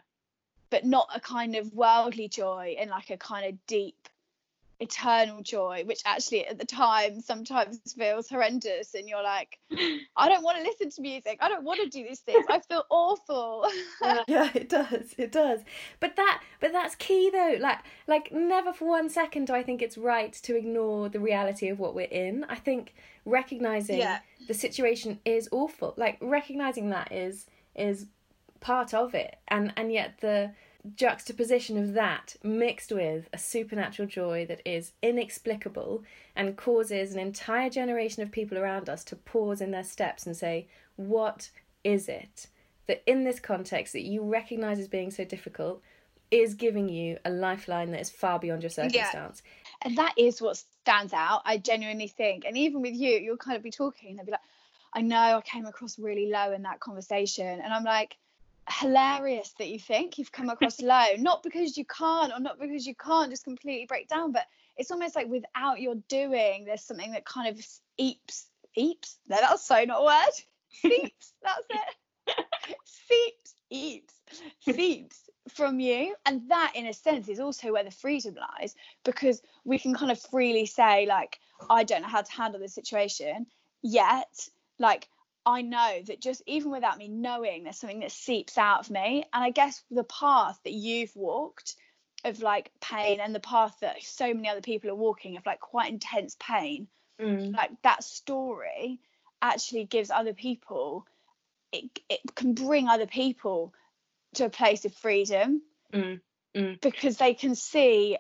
But 0.70 0.84
not 0.84 1.08
a 1.14 1.20
kind 1.20 1.56
of 1.56 1.72
worldly 1.75 2.28
joy 2.28 2.76
and 2.78 2.90
like 2.90 3.10
a 3.10 3.16
kind 3.16 3.46
of 3.46 3.66
deep 3.66 4.08
eternal 4.80 5.42
joy 5.42 5.82
which 5.87 6.00
actually 6.04 6.46
at 6.46 6.56
the 6.56 6.64
time 6.64 7.20
sometimes 7.20 7.80
feels 7.98 8.28
horrendous 8.28 8.94
and 8.94 9.08
you're 9.08 9.25
like 9.25 9.58
i 10.16 10.28
don't 10.28 10.44
want 10.44 10.56
to 10.56 10.62
listen 10.62 10.88
to 10.88 11.02
music. 11.02 11.37
I 11.40 11.48
don't 11.48 11.64
want 11.64 11.80
to 11.82 11.88
do 11.88 12.06
these 12.06 12.20
things. 12.20 12.46
I 12.48 12.60
feel 12.60 12.84
awful. 12.88 13.66
Yeah 14.28 14.50
it 14.54 14.68
does. 14.68 15.14
It 15.18 15.32
does. 15.32 15.60
But 15.98 16.14
that 16.14 16.42
but 16.60 16.70
that's 16.72 16.94
key 16.94 17.28
though. 17.30 17.56
Like 17.58 17.78
like 18.06 18.30
never 18.30 18.72
for 18.72 18.87
one 18.88 19.08
second 19.10 19.46
do 19.48 19.52
i 19.54 19.62
think 19.64 19.82
it's 19.82 19.98
right 19.98 20.32
to 20.32 20.56
ignore 20.56 21.08
the 21.08 21.18
reality 21.20 21.68
of 21.68 21.80
what 21.80 21.94
we're 21.96 22.02
in. 22.26 22.44
I 22.48 22.54
think 22.54 22.94
recognizing 23.25 23.98
Yeah. 23.98 24.20
the 24.46 24.54
situation 24.54 25.18
is 25.25 25.48
awful. 25.50 25.94
Like 25.96 26.18
recognizing 26.20 26.90
that 26.90 27.10
is 27.10 27.46
is 27.75 28.06
part 28.61 28.95
of 28.95 29.15
it. 29.15 29.37
And 29.49 29.73
and 29.77 29.93
yet 29.93 30.21
the 30.21 30.53
juxtaposition 30.95 31.77
of 31.77 31.95
that 31.95 32.37
mixed 32.43 32.93
with 32.93 33.29
a 33.33 33.38
supernatural 33.38 34.09
joy 34.09 34.47
that 34.47 34.62
is 34.65 34.93
inexplicable 35.03 36.05
and 36.37 36.57
causes 36.57 37.12
an 37.12 37.19
entire 37.19 37.69
generation 37.69 38.23
of 38.23 38.31
people 38.31 38.59
around 38.59 38.88
us 38.88 39.05
to 39.05 39.17
pause 39.17 39.61
in 39.61 39.71
their 39.71 39.85
steps 39.85 40.27
and 40.27 40.37
say 40.37 40.69
what 40.97 41.50
is 41.85 42.09
it 42.09 42.47
that 42.87 43.03
in 43.07 43.25
this 43.25 43.41
context 43.41 43.93
that 43.93 44.05
you 44.05 44.23
recognize 44.23 44.79
as 44.79 44.88
being 44.88 45.11
so 45.11 45.25
difficult 45.25 45.83
is 46.31 46.55
giving 46.55 46.88
you 46.88 47.19
a 47.25 47.31
lifeline 47.31 47.91
that 47.91 48.00
is 48.00 48.11
far 48.11 48.38
beyond 48.38 48.62
your 48.62 48.71
circumstance? 48.71 49.43
And 49.83 49.97
that 49.97 50.15
is 50.17 50.43
what 50.43 50.57
stands 50.57 51.12
out 51.12 51.43
i 51.45 51.59
genuinely 51.59 52.09
think. 52.09 52.45
And 52.45 52.57
even 52.57 52.83
with 52.83 52.95
you 52.95 53.11
you'll 53.11 53.37
kind 53.37 53.57
of 53.57 53.62
be 53.62 53.71
talking 53.71 54.11
and 54.11 54.19
they'll 54.19 54.27
be 54.27 54.33
like 54.33 54.41
i 54.95 55.03
know 55.03 55.17
i 55.17 55.41
came 55.45 55.67
across 55.67 55.99
really 55.99 56.31
low 56.31 56.53
in 56.53 56.62
that 56.62 56.81
conversation. 56.81 57.61
And 57.62 57.73
i'm 57.73 57.85
like 57.85 58.17
hilarious 58.70 59.54
that 59.58 59.68
you 59.68 59.78
think 59.78 60.18
you've 60.18 60.32
come 60.32 60.50
across 60.50 60.80
low 60.80 61.04
not 61.18 61.42
because 61.42 61.76
you 61.76 61.84
can't 61.84 62.32
or 62.32 62.40
not 62.40 62.58
because 62.60 62.87
you 62.87 62.94
can't 62.94 63.30
just 63.30 63.44
completely 63.44 63.87
break 63.87 64.08
down 64.08 64.32
but 64.32 64.46
it's 64.76 64.90
almost 64.90 65.16
like 65.16 65.28
without 65.28 65.80
your 65.80 65.96
doing 66.08 66.64
there's 66.64 66.84
something 66.84 67.12
that 67.12 67.25
kind 67.25 67.48
of 67.48 67.64
eeps 68.00 68.46
eeps? 68.78 69.16
No 69.28 69.37
that's 69.40 69.66
so 69.66 69.84
not 69.84 70.00
a 70.00 70.04
word. 70.04 70.34
Seeps 70.70 71.32
that's 71.42 71.66
it. 71.70 72.44
Seeps 72.84 73.54
eeps 73.72 74.75
seeps 74.75 75.28
from 75.48 75.80
you. 75.80 76.14
And 76.26 76.48
that 76.50 76.72
in 76.75 76.87
a 76.87 76.92
sense 76.92 77.28
is 77.28 77.40
also 77.40 77.72
where 77.72 77.84
the 77.84 77.90
freedom 77.90 78.37
lies 78.37 78.75
because 79.04 79.42
we 79.64 79.78
can 79.78 79.94
kind 79.94 80.12
of 80.12 80.20
freely 80.20 80.66
say 80.66 81.06
like 81.06 81.38
i 81.70 81.82
don't 81.82 82.02
know 82.02 82.08
how 82.08 82.22
to 82.22 82.32
handle 82.32 82.60
this 82.60 82.75
situation 82.75 83.46
yet 83.82 84.48
like 84.78 85.08
i 85.47 85.62
know 85.62 86.00
that 86.07 86.21
just 86.21 86.42
even 86.47 86.71
without 86.71 86.99
me 86.99 87.09
knowing 87.09 87.64
there's 87.64 87.78
something 87.78 88.00
that 88.00 88.12
seeps 88.12 88.59
out 88.59 88.80
of 88.80 88.90
me 88.90 89.25
and 89.33 89.45
i 89.45 89.50
guess 89.50 89.83
the 89.90 90.04
path 90.04 90.59
that 90.64 90.73
you've 90.73 91.14
walked 91.16 91.75
of 92.25 92.42
like 92.42 92.71
pain 92.80 93.21
and 93.21 93.35
the 93.35 93.40
path 93.40 93.76
that 93.80 94.02
so 94.02 94.33
many 94.35 94.49
other 94.49 94.61
people 94.61 94.90
are 94.90 94.95
walking 94.95 95.37
of 95.37 95.47
like 95.47 95.61
quite 95.61 95.90
intense 95.90 96.37
pain 96.40 96.88
Mm. 97.21 97.52
like 97.52 97.71
that 97.83 98.04
story 98.04 99.00
actually 99.42 99.85
gives 99.85 100.09
other 100.09 100.35
people 100.35 101.04
it, 101.73 101.99
it 102.09 102.21
can 102.37 102.54
bring 102.54 102.87
other 102.88 103.09
people 103.09 103.75
to 104.35 104.45
a 104.45 104.50
place 104.50 104.85
of 104.85 104.95
freedom 104.95 105.62
Mm. 105.92 106.21
Mm. 106.54 106.80
because 106.80 107.16
they 107.16 107.35
can 107.35 107.54
see 107.57 108.18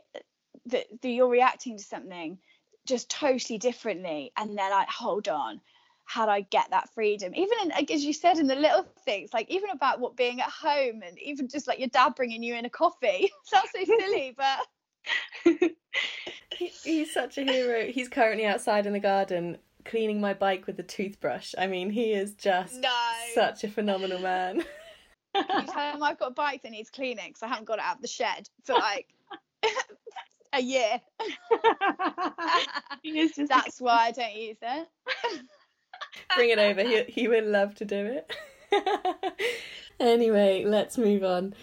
that, 0.66 0.86
that 1.00 1.08
you're 1.08 1.28
reacting 1.28 1.76
to 1.76 1.84
something 1.84 2.38
just 2.86 3.08
totally 3.10 3.58
differently 3.58 4.32
and 4.36 4.58
they're 4.58 4.70
like 4.70 4.88
hold 4.88 5.28
on 5.28 5.60
how 6.08 6.24
do 6.24 6.32
i 6.32 6.40
get 6.40 6.68
that 6.70 6.88
freedom 6.94 7.34
even 7.34 7.58
in, 7.62 7.68
like, 7.68 7.90
as 7.90 8.04
you 8.04 8.12
said 8.12 8.38
in 8.38 8.46
the 8.46 8.54
little 8.54 8.84
things 9.04 9.32
like 9.32 9.48
even 9.50 9.70
about 9.70 10.00
what 10.00 10.16
being 10.16 10.40
at 10.40 10.48
home 10.48 11.02
and 11.06 11.18
even 11.18 11.48
just 11.48 11.68
like 11.68 11.78
your 11.78 11.88
dad 11.88 12.14
bringing 12.16 12.42
you 12.42 12.54
in 12.54 12.64
a 12.64 12.70
coffee 12.70 13.30
sounds 13.44 13.68
so 13.74 13.84
silly 13.84 14.34
but 15.44 15.70
He, 16.58 16.72
he's 16.82 17.14
such 17.14 17.38
a 17.38 17.42
hero. 17.42 17.86
He's 17.86 18.08
currently 18.08 18.44
outside 18.44 18.86
in 18.86 18.92
the 18.92 18.98
garden 18.98 19.58
cleaning 19.84 20.20
my 20.20 20.34
bike 20.34 20.66
with 20.66 20.78
a 20.78 20.82
toothbrush. 20.82 21.54
I 21.56 21.66
mean, 21.66 21.88
he 21.90 22.12
is 22.12 22.34
just 22.34 22.74
no 22.74 22.88
such 23.32 23.64
a 23.64 23.68
phenomenal 23.68 24.18
man. 24.18 24.64
you 25.34 25.44
tell 25.68 25.94
him 25.94 26.02
I've 26.02 26.18
got 26.18 26.32
a 26.32 26.34
bike 26.34 26.62
that 26.62 26.72
needs 26.72 26.90
cleaning 26.90 27.28
because 27.28 27.42
I 27.42 27.48
haven't 27.48 27.66
got 27.66 27.78
it 27.78 27.84
out 27.84 27.96
of 27.96 28.02
the 28.02 28.08
shed 28.08 28.48
for 28.64 28.74
like 28.74 29.06
a 30.52 30.60
year. 30.60 31.00
He 33.02 33.20
is 33.20 33.36
just 33.36 33.48
That's 33.50 33.80
why 33.80 34.08
I 34.08 34.10
don't 34.10 34.34
use 34.34 34.58
it. 34.60 34.88
Bring 36.34 36.50
it 36.50 36.58
over. 36.58 36.82
He 36.82 37.02
he 37.04 37.28
would 37.28 37.44
love 37.44 37.74
to 37.76 37.84
do 37.84 38.20
it. 38.20 38.32
anyway, 40.00 40.64
let's 40.64 40.98
move 40.98 41.24
on. 41.24 41.54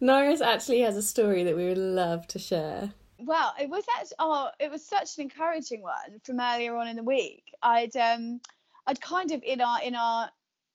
Norris 0.00 0.40
actually 0.40 0.80
has 0.80 0.96
a 0.96 1.02
story 1.02 1.44
that 1.44 1.56
we 1.56 1.66
would 1.66 1.78
love 1.78 2.26
to 2.28 2.38
share. 2.38 2.92
Well, 3.18 3.54
it 3.60 3.68
was 3.68 3.84
actually 3.98 4.16
oh, 4.18 4.50
it 4.58 4.70
was 4.70 4.84
such 4.84 5.18
an 5.18 5.24
encouraging 5.24 5.82
one 5.82 6.20
from 6.24 6.40
earlier 6.40 6.74
on 6.76 6.88
in 6.88 6.96
the 6.96 7.02
week. 7.02 7.52
I'd 7.62 7.96
um 7.96 8.40
I'd 8.86 9.00
kind 9.00 9.30
of 9.32 9.42
in 9.42 9.60
our 9.60 9.82
in 9.82 9.94
our 9.94 10.30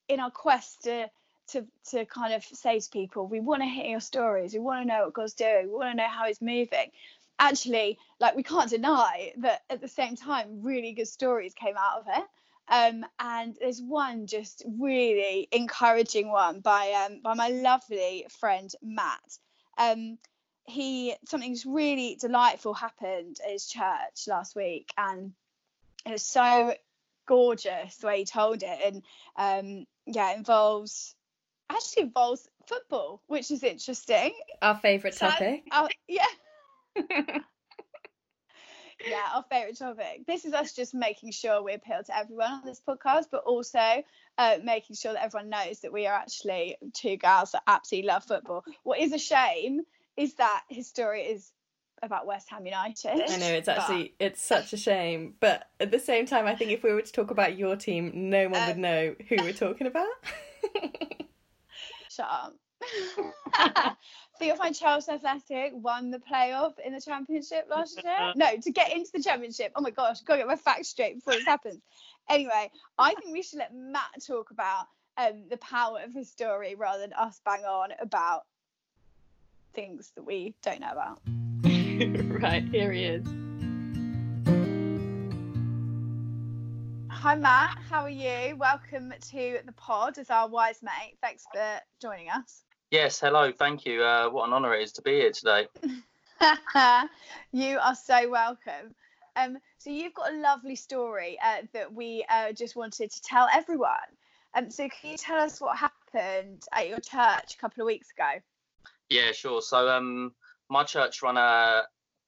in 0.08 0.20
our 0.20 0.32
quest 0.32 0.84
to 0.84 1.10
to 1.48 1.66
to 1.92 2.06
kind 2.06 2.34
of 2.34 2.44
say 2.44 2.80
to 2.80 2.90
people, 2.90 3.28
we 3.28 3.40
want 3.40 3.62
to 3.62 3.68
hear 3.68 3.86
your 3.86 4.00
stories, 4.00 4.54
we 4.54 4.60
want 4.60 4.84
to 4.84 4.88
know 4.88 5.06
what 5.06 5.14
God's 5.14 5.34
doing, 5.34 5.68
we 5.68 5.76
want 5.76 5.92
to 5.92 5.98
know 5.98 6.10
how 6.10 6.26
He's 6.26 6.42
moving. 6.42 6.92
Actually, 7.38 7.98
like 8.20 8.36
we 8.36 8.44
can't 8.44 8.70
deny 8.70 9.34
that 9.38 9.64
at 9.70 9.82
the 9.82 9.88
same 9.88 10.16
time, 10.16 10.62
really 10.62 10.94
good 10.94 11.08
stories 11.08 11.54
came 11.54 11.76
out 11.78 12.00
of 12.00 12.06
it. 12.08 12.26
Um, 12.68 13.06
and 13.20 13.56
there's 13.60 13.82
one 13.82 14.26
just 14.28 14.64
really 14.80 15.48
encouraging 15.52 16.32
one 16.32 16.62
by 16.62 17.06
um 17.06 17.22
by 17.24 17.34
my 17.36 17.50
lovely 17.50 18.26
friend 18.40 18.72
Matt. 18.82 19.38
Um, 19.78 20.18
he 20.66 21.16
something 21.28 21.54
just 21.54 21.66
really 21.66 22.18
delightful 22.20 22.74
happened 22.74 23.38
at 23.46 23.52
his 23.52 23.68
church 23.68 24.28
last 24.28 24.56
week, 24.56 24.92
and 24.98 25.34
it 26.06 26.12
was 26.12 26.24
so 26.24 26.74
gorgeous 27.28 27.98
the 27.98 28.08
way 28.08 28.20
he 28.20 28.26
told 28.26 28.64
it, 28.64 28.80
and 28.86 29.04
um, 29.36 29.86
yeah, 30.08 30.32
it 30.32 30.38
involves 30.38 31.16
actually 31.70 32.04
involves 32.04 32.48
football, 32.68 33.22
which 33.28 33.52
is 33.52 33.64
interesting. 33.64 34.32
Our 34.62 34.76
favourite 34.76 35.16
So, 35.16 35.28
topic. 35.28 35.64
yeah. 36.08 36.26
yeah, 39.06 39.24
our 39.34 39.44
favourite 39.50 39.78
topic. 39.78 40.26
This 40.28 40.46
is 40.46 40.54
us 40.54 40.74
just 40.74 40.94
making 40.94 41.32
sure 41.32 41.62
we 41.62 41.74
appeal 41.74 42.02
to 42.06 42.18
everyone 42.18 42.52
on 42.52 42.62
this 42.66 42.82
podcast, 42.88 43.26
but 43.32 43.44
also 43.44 44.04
uh, 44.38 44.58
making 44.64 44.96
sure 44.96 45.14
that 45.14 45.24
everyone 45.24 45.50
knows 45.50 45.80
that 45.82 45.92
we 45.92 46.08
are 46.08 46.14
actually 46.14 46.78
two 46.94 47.18
girls 47.18 47.52
that 47.52 47.64
absolutely 47.68 48.08
love 48.08 48.24
football. 48.24 48.64
What 48.84 49.00
is 49.00 49.12
a 49.14 49.18
shame 49.18 49.82
is 50.18 50.36
that 50.36 50.64
his 50.70 50.88
story 50.88 51.24
is 51.24 51.52
about 52.04 52.26
West 52.28 52.50
Ham 52.50 52.66
United. 52.66 53.10
I 53.30 53.38
know 53.38 53.48
it's 53.54 53.66
but- 53.66 53.80
actually 53.80 54.14
it's 54.20 54.42
such 54.42 54.74
a 54.74 54.78
shame, 54.78 55.34
but 55.40 55.68
at 55.80 55.92
the 55.92 56.00
same 56.00 56.26
time, 56.26 56.46
I 56.46 56.56
think 56.56 56.72
if 56.72 56.84
we 56.84 56.94
were 56.94 57.02
to 57.02 57.12
talk 57.12 57.32
about 57.32 57.58
your 57.58 57.76
team, 57.76 58.30
no 58.30 58.48
one 58.50 58.62
Uh, 58.62 58.68
would 58.68 58.78
know 58.78 59.16
who 59.30 59.36
we're 59.42 59.54
talking 59.54 59.88
about. 59.88 60.08
Shut 62.10 62.28
up. 62.30 62.54
My 64.66 64.72
Chelsea 64.72 65.12
Athletic 65.12 65.74
won 65.76 66.10
the 66.10 66.18
playoff 66.18 66.80
in 66.84 66.94
the 66.94 67.00
championship 67.00 67.68
last 67.70 68.02
year? 68.04 68.32
No, 68.36 68.48
to 68.58 68.72
get 68.72 68.92
into 68.92 69.12
the 69.14 69.22
championship. 69.22 69.72
Oh 69.76 69.82
my 69.82 69.92
gosh, 69.92 70.22
gotta 70.22 70.40
get 70.40 70.48
my 70.48 70.56
facts 70.56 70.88
straight 70.88 71.16
before 71.16 71.34
this 71.34 71.46
happens. 71.46 71.80
Anyway, 72.30 72.72
I 72.98 73.14
think 73.14 73.32
we 73.32 73.44
should 73.44 73.60
let 73.60 73.76
Matt 73.76 74.26
talk 74.26 74.50
about 74.50 74.88
um, 75.18 75.44
the 75.52 75.58
power 75.58 76.00
of 76.04 76.14
his 76.14 76.32
story 76.32 76.74
rather 76.74 77.02
than 77.02 77.14
us 77.14 77.40
bang 77.46 77.64
on 77.64 77.90
about 78.00 78.46
things 79.74 80.12
that 80.16 80.24
we 80.24 80.56
don't 80.64 80.82
know 80.82 80.92
about. 80.92 81.22
right, 82.42 82.64
here 82.72 82.92
he 82.92 83.04
is. 83.04 83.45
Hi 87.26 87.34
Matt, 87.34 87.80
how 87.90 88.04
are 88.04 88.10
you? 88.12 88.56
Welcome 88.56 89.12
to 89.32 89.58
the 89.66 89.72
pod 89.72 90.20
as 90.20 90.30
our 90.30 90.48
wise 90.48 90.84
mate. 90.84 91.18
Thanks 91.24 91.44
for 91.52 91.80
joining 92.00 92.30
us. 92.30 92.66
Yes, 92.92 93.20
hello, 93.20 93.52
thank 93.52 93.84
you. 93.84 94.04
Uh, 94.04 94.30
what 94.30 94.46
an 94.46 94.54
honour 94.54 94.76
it 94.76 94.84
is 94.84 94.92
to 94.92 95.02
be 95.02 95.14
here 95.14 95.32
today. 95.32 95.66
you 97.52 97.80
are 97.80 97.96
so 97.96 98.30
welcome. 98.30 98.94
Um, 99.36 99.58
so 99.80 99.90
you've 99.90 100.14
got 100.14 100.34
a 100.34 100.38
lovely 100.38 100.76
story 100.76 101.40
uh, 101.44 101.64
that 101.74 101.92
we 101.92 102.24
uh, 102.30 102.52
just 102.52 102.76
wanted 102.76 103.10
to 103.10 103.22
tell 103.24 103.48
everyone. 103.52 103.90
Um, 104.54 104.70
so 104.70 104.88
can 104.88 105.10
you 105.10 105.18
tell 105.18 105.40
us 105.40 105.60
what 105.60 105.80
happened 105.80 106.64
at 106.74 106.90
your 106.90 107.00
church 107.00 107.56
a 107.56 107.58
couple 107.60 107.82
of 107.82 107.88
weeks 107.88 108.12
ago? 108.12 108.40
Yeah, 109.10 109.32
sure. 109.32 109.64
So 109.64 109.90
um, 109.90 110.32
my 110.70 110.84
church 110.84 111.24
run 111.24 111.38
a 111.38 111.86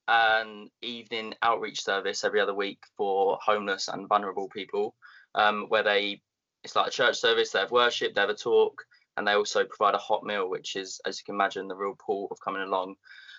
an 0.07 0.69
evening 0.81 1.33
outreach 1.41 1.83
service 1.83 2.23
every 2.23 2.39
other 2.39 2.53
week 2.53 2.79
for 2.95 3.37
homeless 3.41 3.87
and 3.87 4.07
vulnerable 4.07 4.47
people, 4.47 4.95
um, 5.35 5.65
where 5.69 5.83
they 5.83 6.21
it's 6.63 6.75
like 6.75 6.87
a 6.87 6.91
church 6.91 7.17
service. 7.19 7.51
They 7.51 7.59
have 7.59 7.71
worship, 7.71 8.13
they 8.13 8.21
have 8.21 8.29
a 8.29 8.35
talk, 8.35 8.83
and 9.15 9.27
they 9.27 9.33
also 9.33 9.63
provide 9.63 9.95
a 9.95 9.99
hot 9.99 10.23
meal, 10.23 10.49
which 10.49 10.75
is, 10.75 10.99
as 11.05 11.19
you 11.19 11.25
can 11.25 11.35
imagine, 11.35 11.67
the 11.67 11.75
real 11.75 11.95
pull 11.97 12.27
of 12.31 12.39
coming 12.39 12.61
along. 12.61 12.95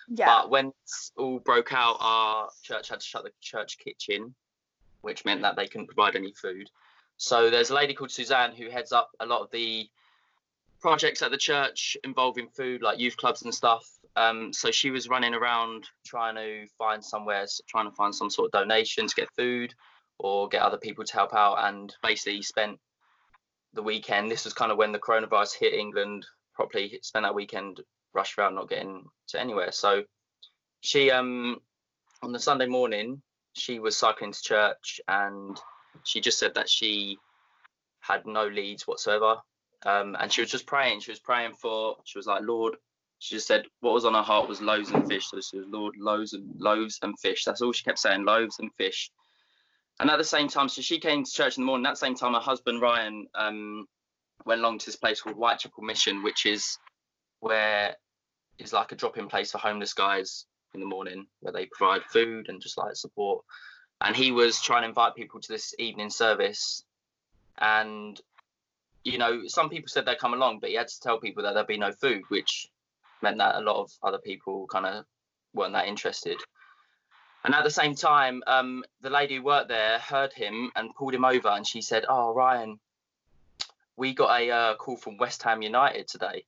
Yeah. 0.07 0.25
But 0.25 0.49
when 0.49 0.73
all 1.17 1.39
broke 1.39 1.71
out, 1.73 1.97
our 1.99 2.49
church 2.63 2.89
had 2.89 2.99
to 2.99 3.05
shut 3.05 3.23
the 3.23 3.31
church 3.41 3.77
kitchen, 3.77 4.33
which 5.01 5.25
meant 5.25 5.41
that 5.43 5.55
they 5.55 5.67
couldn't 5.67 5.87
provide 5.87 6.15
any 6.15 6.33
food. 6.33 6.69
So 7.17 7.49
there's 7.49 7.69
a 7.69 7.75
lady 7.75 7.93
called 7.93 8.11
Suzanne 8.11 8.55
who 8.55 8.69
heads 8.69 8.91
up 8.91 9.11
a 9.19 9.25
lot 9.25 9.41
of 9.41 9.51
the 9.51 9.89
projects 10.81 11.21
at 11.21 11.31
the 11.31 11.37
church 11.37 11.97
involving 12.03 12.47
food, 12.49 12.81
like 12.81 12.99
youth 12.99 13.17
clubs 13.17 13.43
and 13.43 13.53
stuff. 13.53 13.87
Um, 14.15 14.51
so 14.51 14.71
she 14.71 14.91
was 14.91 15.07
running 15.07 15.33
around 15.33 15.85
trying 16.05 16.35
to 16.35 16.67
find 16.77 17.03
somewhere, 17.03 17.45
trying 17.67 17.89
to 17.89 17.95
find 17.95 18.13
some 18.13 18.29
sort 18.29 18.47
of 18.47 18.51
donation 18.51 19.07
to 19.07 19.15
get 19.15 19.29
food 19.35 19.73
or 20.17 20.49
get 20.49 20.61
other 20.61 20.77
people 20.77 21.05
to 21.05 21.13
help 21.13 21.33
out, 21.33 21.57
and 21.59 21.95
basically 22.03 22.41
spent 22.41 22.77
the 23.73 23.83
weekend. 23.83 24.29
This 24.29 24.45
was 24.45 24.53
kind 24.53 24.71
of 24.71 24.77
when 24.77 24.91
the 24.91 24.99
coronavirus 24.99 25.57
hit 25.59 25.73
England 25.73 26.25
properly. 26.53 26.99
Spent 27.01 27.23
that 27.23 27.35
weekend 27.35 27.79
rushed 28.13 28.37
around, 28.37 28.55
not 28.55 28.69
getting 28.69 29.05
to 29.29 29.39
anywhere. 29.39 29.71
So 29.71 30.03
she, 30.81 31.11
um, 31.11 31.57
on 32.21 32.33
the 32.33 32.39
Sunday 32.39 32.65
morning, 32.65 33.21
she 33.53 33.79
was 33.79 33.95
cycling 33.95 34.33
to 34.33 34.41
church, 34.41 34.99
and 35.07 35.57
she 36.03 36.19
just 36.19 36.39
said 36.39 36.55
that 36.55 36.69
she 36.69 37.17
had 38.01 38.25
no 38.25 38.47
leads 38.47 38.87
whatsoever. 38.87 39.37
Um, 39.85 40.17
and 40.19 40.31
she 40.33 40.41
was 40.41 40.51
just 40.51 40.65
praying. 40.65 40.99
She 40.99 41.11
was 41.11 41.19
praying 41.19 41.53
for. 41.53 41.95
She 42.03 42.17
was 42.17 42.27
like, 42.27 42.41
Lord. 42.43 42.75
She 43.19 43.35
just 43.35 43.47
said 43.47 43.65
what 43.81 43.93
was 43.93 44.05
on 44.05 44.13
her 44.13 44.21
heart 44.21 44.47
was 44.47 44.61
loaves 44.61 44.91
and 44.91 45.07
fish. 45.07 45.29
So 45.29 45.39
she 45.41 45.57
was 45.57 45.67
Lord, 45.67 45.95
loaves 45.97 46.33
and 46.33 46.59
loaves 46.59 46.99
and 47.01 47.19
fish. 47.19 47.43
That's 47.43 47.61
all 47.61 47.73
she 47.73 47.83
kept 47.83 47.99
saying, 47.99 48.23
loaves 48.23 48.59
and 48.59 48.71
fish. 48.77 49.11
And 49.99 50.09
at 50.09 50.17
the 50.17 50.23
same 50.23 50.47
time, 50.47 50.69
so 50.69 50.81
she 50.81 50.99
came 50.99 51.25
to 51.25 51.31
church 51.31 51.57
in 51.57 51.63
the 51.63 51.65
morning. 51.65 51.85
At 51.85 51.91
the 51.91 51.97
same 51.97 52.15
time, 52.15 52.33
her 52.33 52.39
husband 52.39 52.81
Ryan 52.81 53.27
um, 53.35 53.85
went 54.45 54.61
along 54.61 54.79
to 54.79 54.85
this 54.85 54.95
place 54.95 55.21
called 55.21 55.35
Whitechapel 55.35 55.83
Mission, 55.83 56.23
which 56.23 56.45
is 56.45 56.79
where 57.41 57.95
is 58.57 58.73
like 58.73 58.91
a 58.93 58.95
drop-in 58.95 59.27
place 59.27 59.51
for 59.51 59.57
homeless 59.57 59.93
guys 59.93 60.45
in 60.73 60.79
the 60.79 60.85
morning, 60.85 61.25
where 61.41 61.51
they 61.51 61.67
provide 61.73 62.03
food 62.05 62.47
and 62.47 62.61
just 62.61 62.77
like 62.77 62.95
support. 62.95 63.43
And 64.01 64.15
he 64.15 64.31
was 64.31 64.61
trying 64.61 64.83
to 64.83 64.87
invite 64.89 65.15
people 65.15 65.41
to 65.41 65.51
this 65.51 65.73
evening 65.77 66.09
service, 66.09 66.83
and 67.57 68.19
you 69.03 69.17
know, 69.17 69.41
some 69.47 69.69
people 69.69 69.89
said 69.89 70.05
they'd 70.05 70.19
come 70.19 70.33
along, 70.33 70.59
but 70.59 70.69
he 70.69 70.75
had 70.75 70.87
to 70.87 70.99
tell 71.01 71.19
people 71.19 71.43
that 71.43 71.53
there'd 71.53 71.67
be 71.67 71.77
no 71.77 71.91
food, 71.91 72.21
which 72.29 72.67
meant 73.21 73.37
that 73.37 73.55
a 73.55 73.61
lot 73.61 73.81
of 73.81 73.91
other 74.03 74.19
people 74.19 74.67
kind 74.67 74.85
of 74.85 75.05
weren't 75.53 75.73
that 75.73 75.87
interested. 75.87 76.37
And 77.43 77.55
at 77.55 77.63
the 77.63 77.71
same 77.71 77.95
time, 77.95 78.43
um, 78.47 78.83
the 79.01 79.09
lady 79.09 79.37
who 79.37 79.43
worked 79.43 79.69
there 79.69 79.97
heard 79.99 80.33
him 80.33 80.71
and 80.75 80.93
pulled 80.93 81.13
him 81.13 81.25
over, 81.25 81.47
and 81.47 81.65
she 81.65 81.81
said, 81.81 82.05
"Oh, 82.09 82.33
Ryan, 82.33 82.79
we 83.95 84.13
got 84.13 84.39
a 84.39 84.51
uh, 84.51 84.75
call 84.75 84.97
from 84.97 85.17
West 85.17 85.43
Ham 85.43 85.61
United 85.61 86.07
today. 86.07 86.45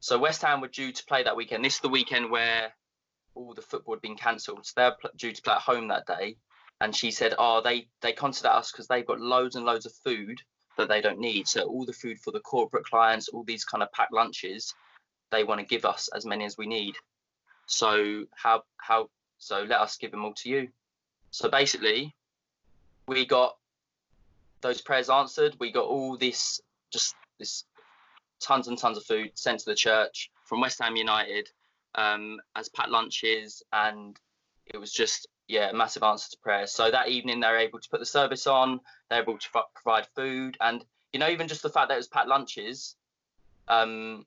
So 0.00 0.18
West 0.18 0.42
Ham 0.42 0.60
were 0.60 0.68
due 0.68 0.92
to 0.92 1.04
play 1.04 1.22
that 1.22 1.36
weekend. 1.36 1.64
This 1.64 1.74
is 1.74 1.80
the 1.80 1.88
weekend 1.90 2.30
where 2.30 2.72
all 3.34 3.54
the 3.54 3.62
football 3.62 3.94
had 3.94 4.02
been 4.02 4.16
cancelled. 4.16 4.64
So 4.64 4.72
they're 4.76 4.96
due 5.16 5.32
to 5.32 5.42
play 5.42 5.54
at 5.54 5.60
home 5.60 5.88
that 5.88 6.06
day. 6.06 6.36
And 6.80 6.96
she 6.96 7.10
said, 7.10 7.34
"Oh, 7.38 7.60
they 7.60 7.88
they 8.00 8.12
contacted 8.12 8.50
us 8.50 8.72
because 8.72 8.86
they've 8.86 9.06
got 9.06 9.20
loads 9.20 9.56
and 9.56 9.66
loads 9.66 9.84
of 9.84 9.92
food 9.92 10.40
that 10.78 10.88
they 10.88 11.00
don't 11.00 11.18
need. 11.18 11.46
So 11.48 11.64
all 11.64 11.84
the 11.84 11.92
food 11.92 12.18
for 12.18 12.30
the 12.30 12.40
corporate 12.40 12.86
clients, 12.86 13.28
all 13.28 13.44
these 13.44 13.64
kind 13.64 13.82
of 13.82 13.92
packed 13.92 14.12
lunches, 14.12 14.74
they 15.30 15.44
want 15.44 15.60
to 15.60 15.66
give 15.66 15.84
us 15.84 16.08
as 16.14 16.26
many 16.26 16.44
as 16.44 16.58
we 16.58 16.66
need. 16.66 16.94
So 17.66 18.24
how 18.34 18.64
how 18.78 19.10
so 19.38 19.62
let 19.62 19.80
us 19.80 19.96
give 19.96 20.10
them 20.10 20.24
all 20.24 20.34
to 20.34 20.48
you. 20.48 20.68
So 21.30 21.48
basically, 21.48 22.14
we 23.06 23.24
got 23.24 23.56
those 24.60 24.80
prayers 24.80 25.08
answered. 25.08 25.56
We 25.58 25.72
got 25.72 25.86
all 25.86 26.16
this 26.16 26.60
just 26.92 27.14
this 27.38 27.64
tons 28.40 28.68
and 28.68 28.78
tons 28.78 28.96
of 28.96 29.04
food 29.04 29.30
sent 29.34 29.60
to 29.60 29.66
the 29.66 29.74
church 29.74 30.30
from 30.44 30.60
West 30.60 30.80
Ham 30.82 30.96
United 30.96 31.48
um, 31.94 32.38
as 32.56 32.68
pat 32.68 32.90
lunches, 32.90 33.62
and 33.72 34.18
it 34.66 34.78
was 34.78 34.92
just 34.92 35.28
yeah, 35.48 35.70
a 35.70 35.74
massive 35.74 36.04
answer 36.04 36.30
to 36.30 36.36
prayer. 36.42 36.66
So 36.66 36.90
that 36.90 37.08
evening, 37.08 37.40
they're 37.40 37.58
able 37.58 37.80
to 37.80 37.88
put 37.88 38.00
the 38.00 38.06
service 38.06 38.46
on. 38.46 38.80
They're 39.08 39.22
able 39.22 39.38
to 39.38 39.48
f- 39.54 39.64
provide 39.74 40.06
food, 40.14 40.56
and 40.60 40.84
you 41.12 41.18
know, 41.18 41.28
even 41.28 41.48
just 41.48 41.62
the 41.62 41.68
fact 41.68 41.88
that 41.88 41.94
it 41.94 41.98
was 41.98 42.08
pat 42.08 42.28
lunches. 42.28 42.96
Um, 43.68 44.26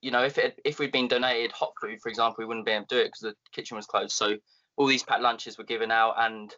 you 0.00 0.10
know, 0.10 0.22
if 0.22 0.38
it 0.38 0.60
if 0.64 0.78
we'd 0.78 0.92
been 0.92 1.08
donated 1.08 1.52
hot 1.52 1.72
food, 1.80 2.00
for 2.00 2.08
example, 2.08 2.36
we 2.38 2.44
wouldn't 2.44 2.66
be 2.66 2.72
able 2.72 2.86
to 2.86 2.94
do 2.94 3.00
it 3.00 3.06
because 3.06 3.20
the 3.20 3.34
kitchen 3.52 3.76
was 3.76 3.86
closed. 3.86 4.12
So 4.12 4.36
all 4.76 4.86
these 4.86 5.02
packed 5.02 5.22
lunches 5.22 5.58
were 5.58 5.64
given 5.64 5.90
out, 5.90 6.14
and 6.18 6.54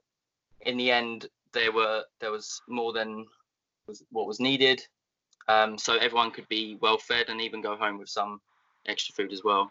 in 0.61 0.77
the 0.77 0.91
end, 0.91 1.27
there 1.53 1.73
were 1.73 2.05
there 2.21 2.31
was 2.31 2.61
more 2.69 2.93
than 2.93 3.27
was 3.87 4.03
what 4.11 4.27
was 4.27 4.41
needed. 4.41 4.83
Um, 5.49 5.79
so 5.79 5.97
everyone 5.97 6.31
could 6.31 6.49
be 6.49 6.77
well 6.81 6.99
fed 6.99 7.29
and 7.29 7.41
even 7.41 7.61
go 7.61 7.77
home 7.77 7.99
with 7.99 8.09
some 8.09 8.41
extra 8.87 9.15
food 9.15 9.33
as 9.33 9.43
well. 9.43 9.71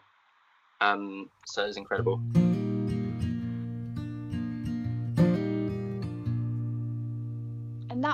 Um, 0.80 1.30
so 1.46 1.64
it 1.64 1.68
was 1.68 1.76
incredible. 1.76 2.20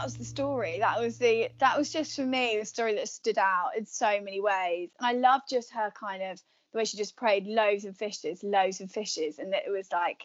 Was 0.07 0.15
the 0.15 0.25
story 0.25 0.79
that 0.79 1.01
was 1.01 1.19
the 1.19 1.49
that 1.59 1.77
was 1.77 1.93
just 1.93 2.15
for 2.15 2.25
me 2.25 2.57
the 2.59 2.65
story 2.65 2.95
that 2.95 3.09
stood 3.09 3.39
out 3.39 3.71
in 3.77 3.85
so 3.85 4.21
many 4.23 4.41
ways 4.41 4.89
and 4.99 5.07
i 5.07 5.13
love 5.13 5.41
just 5.51 5.73
her 5.73 5.93
kind 5.99 6.23
of 6.23 6.41
the 6.73 6.79
way 6.79 6.85
she 6.85 6.97
just 6.97 7.17
prayed 7.17 7.45
loaves 7.47 7.85
and 7.85 7.97
fishes 7.97 8.45
loaves 8.45 8.81
and 8.81 8.91
fishes 8.91 9.41
and 9.41 9.53
that 9.53 9.67
it 9.67 9.71
was 9.71 9.91
like 9.91 10.25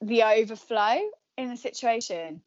the 0.00 0.22
overflow 0.22 1.00
in 1.36 1.50
the 1.50 1.56
situation 1.56 2.40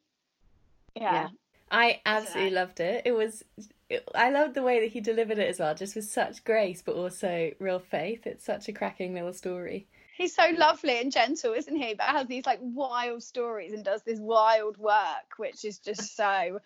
yeah, 0.95 1.13
Yeah. 1.13 1.27
I 1.71 2.01
absolutely 2.05 2.51
loved 2.51 2.79
it. 2.81 3.03
It 3.05 3.13
was, 3.13 3.45
it, 3.89 4.07
I 4.13 4.29
loved 4.29 4.55
the 4.55 4.61
way 4.61 4.81
that 4.81 4.91
he 4.91 4.99
delivered 4.99 5.37
it 5.37 5.47
as 5.47 5.59
well, 5.59 5.73
just 5.73 5.95
with 5.95 6.03
such 6.03 6.43
grace, 6.43 6.81
but 6.81 6.95
also 6.95 7.51
real 7.59 7.79
faith. 7.79 8.27
It's 8.27 8.43
such 8.43 8.67
a 8.67 8.73
cracking 8.73 9.13
little 9.13 9.31
story. 9.31 9.87
He's 10.17 10.35
so 10.35 10.47
lovely 10.57 10.99
and 10.99 11.11
gentle 11.11 11.53
isn't 11.53 11.75
he 11.75 11.93
but 11.93 12.05
has 12.05 12.27
these 12.27 12.45
like 12.45 12.59
wild 12.61 13.23
stories 13.23 13.73
and 13.73 13.83
does 13.83 14.01
this 14.03 14.19
wild 14.19 14.77
work 14.77 15.37
which 15.37 15.65
is 15.65 15.79
just 15.79 16.15
so 16.15 16.59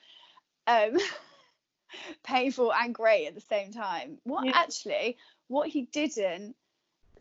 um 0.68 0.98
painful 2.24 2.74
and 2.74 2.94
great 2.94 3.28
at 3.28 3.36
the 3.36 3.42
same 3.42 3.72
time 3.72 4.18
what 4.24 4.46
Yeah. 4.46 4.52
actually 4.56 5.18
what 5.48 5.70
he 5.70 5.84
didn't 5.84 6.56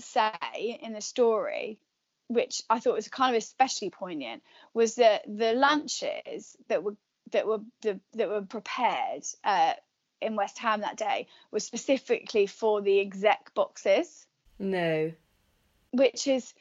say 0.01 0.79
in 0.83 0.93
the 0.93 1.01
story 1.01 1.79
which 2.29 2.63
i 2.71 2.81
thought 2.81 2.95
was 2.95 3.09
kind 3.09 3.37
of 3.37 3.43
especially 3.43 3.91
poignant 3.91 4.43
was 4.73 4.97
that 4.97 5.23
the 5.27 5.53
lunches 5.53 6.57
that 6.69 6.83
were 6.83 6.97
that 7.31 7.47
were 7.47 7.61
the, 7.83 8.01
that 8.15 8.29
were 8.29 8.43
prepared 8.43 9.23
uh, 9.45 9.73
in 10.21 10.37
west 10.37 10.59
ham 10.59 10.81
that 10.81 10.97
day 10.97 11.27
was 11.51 11.65
specifically 11.65 12.47
for 12.47 12.81
the 12.83 13.01
exec 13.01 13.53
boxes 13.55 14.27
No. 14.59 15.13
Which 15.95 16.27
is 16.27 16.53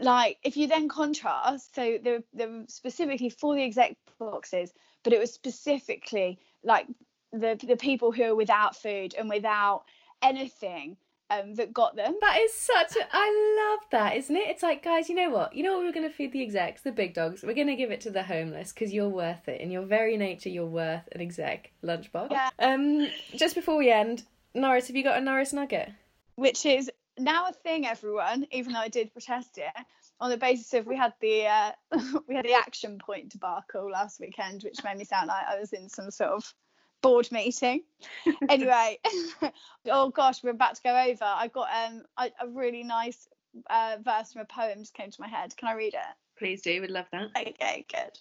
like 0.00 0.38
if 0.42 0.56
you 0.56 0.66
then 0.66 0.88
contrast 0.88 1.74
so 1.74 1.98
they 2.02 2.12
were, 2.12 2.24
they 2.32 2.46
were 2.46 2.64
specifically 2.68 3.30
for 3.30 3.54
the 3.54 3.64
exec 3.64 3.96
boxes 4.18 4.72
but 5.02 5.12
it 5.12 5.18
was 5.18 5.32
specifically 5.32 6.38
like 6.62 6.86
the 7.32 7.58
the 7.66 7.76
people 7.76 8.12
who 8.12 8.22
are 8.22 8.34
without 8.34 8.76
food 8.76 9.14
and 9.18 9.28
without 9.28 9.82
anything 10.22 10.96
um, 11.30 11.54
that 11.56 11.74
got 11.74 11.94
them 11.94 12.14
That 12.22 12.38
is 12.40 12.54
such 12.54 12.96
a. 12.96 13.06
I 13.12 13.76
love 13.76 13.90
that, 13.90 14.16
isn't 14.16 14.34
it? 14.34 14.48
It's 14.48 14.62
like, 14.62 14.82
guys, 14.82 15.10
you 15.10 15.14
know 15.14 15.28
what? 15.28 15.54
You 15.54 15.62
know 15.62 15.76
what? 15.76 15.84
We're 15.84 15.92
going 15.92 16.08
to 16.08 16.14
feed 16.14 16.32
the 16.32 16.40
execs, 16.40 16.80
the 16.80 16.90
big 16.90 17.12
dogs. 17.12 17.42
We're 17.42 17.52
going 17.52 17.66
to 17.66 17.76
give 17.76 17.90
it 17.90 18.00
to 18.02 18.10
the 18.10 18.22
homeless 18.22 18.72
because 18.72 18.94
you're 18.94 19.10
worth 19.10 19.46
it. 19.46 19.60
In 19.60 19.70
your 19.70 19.82
very 19.82 20.16
nature, 20.16 20.48
you're 20.48 20.64
worth 20.64 21.06
an 21.12 21.20
exec 21.20 21.70
lunchbox. 21.84 22.30
Yeah. 22.30 22.48
Um, 22.58 23.08
just 23.36 23.54
before 23.54 23.76
we 23.76 23.90
end, 23.90 24.22
Norris, 24.54 24.86
have 24.86 24.96
you 24.96 25.04
got 25.04 25.18
a 25.18 25.20
Norris 25.20 25.52
nugget? 25.52 25.90
which 26.38 26.64
is 26.64 26.88
now 27.18 27.46
a 27.48 27.52
thing 27.52 27.86
everyone 27.86 28.46
even 28.50 28.72
though 28.72 28.80
i 28.80 28.88
did 28.88 29.12
protest 29.12 29.58
it 29.58 29.72
on 30.20 30.30
the 30.30 30.36
basis 30.36 30.72
of 30.74 30.86
we 30.86 30.96
had 30.96 31.12
the 31.20 31.46
uh, 31.46 31.72
we 32.28 32.34
had 32.34 32.44
the 32.44 32.54
action 32.54 32.98
point 32.98 33.30
debacle 33.30 33.90
last 33.90 34.20
weekend 34.20 34.62
which 34.62 34.82
made 34.84 34.96
me 34.96 35.04
sound 35.04 35.28
like 35.28 35.46
i 35.48 35.58
was 35.58 35.72
in 35.72 35.88
some 35.88 36.10
sort 36.10 36.30
of 36.30 36.54
board 37.00 37.30
meeting 37.30 37.82
anyway 38.48 38.98
oh 39.86 40.10
gosh 40.10 40.42
we're 40.42 40.50
about 40.50 40.74
to 40.74 40.82
go 40.82 40.90
over 40.90 41.24
i 41.24 41.46
got 41.48 41.68
um 41.72 42.02
a, 42.18 42.30
a 42.44 42.48
really 42.48 42.82
nice 42.82 43.28
uh, 43.70 43.96
verse 44.02 44.32
from 44.32 44.42
a 44.42 44.44
poem 44.44 44.78
just 44.78 44.94
came 44.94 45.10
to 45.10 45.20
my 45.20 45.28
head 45.28 45.56
can 45.56 45.68
i 45.68 45.74
read 45.74 45.94
it 45.94 46.16
Please 46.38 46.62
do, 46.62 46.80
we'd 46.80 46.90
love 46.90 47.06
that. 47.12 47.30
Okay, 47.36 47.84
good. 47.90 48.18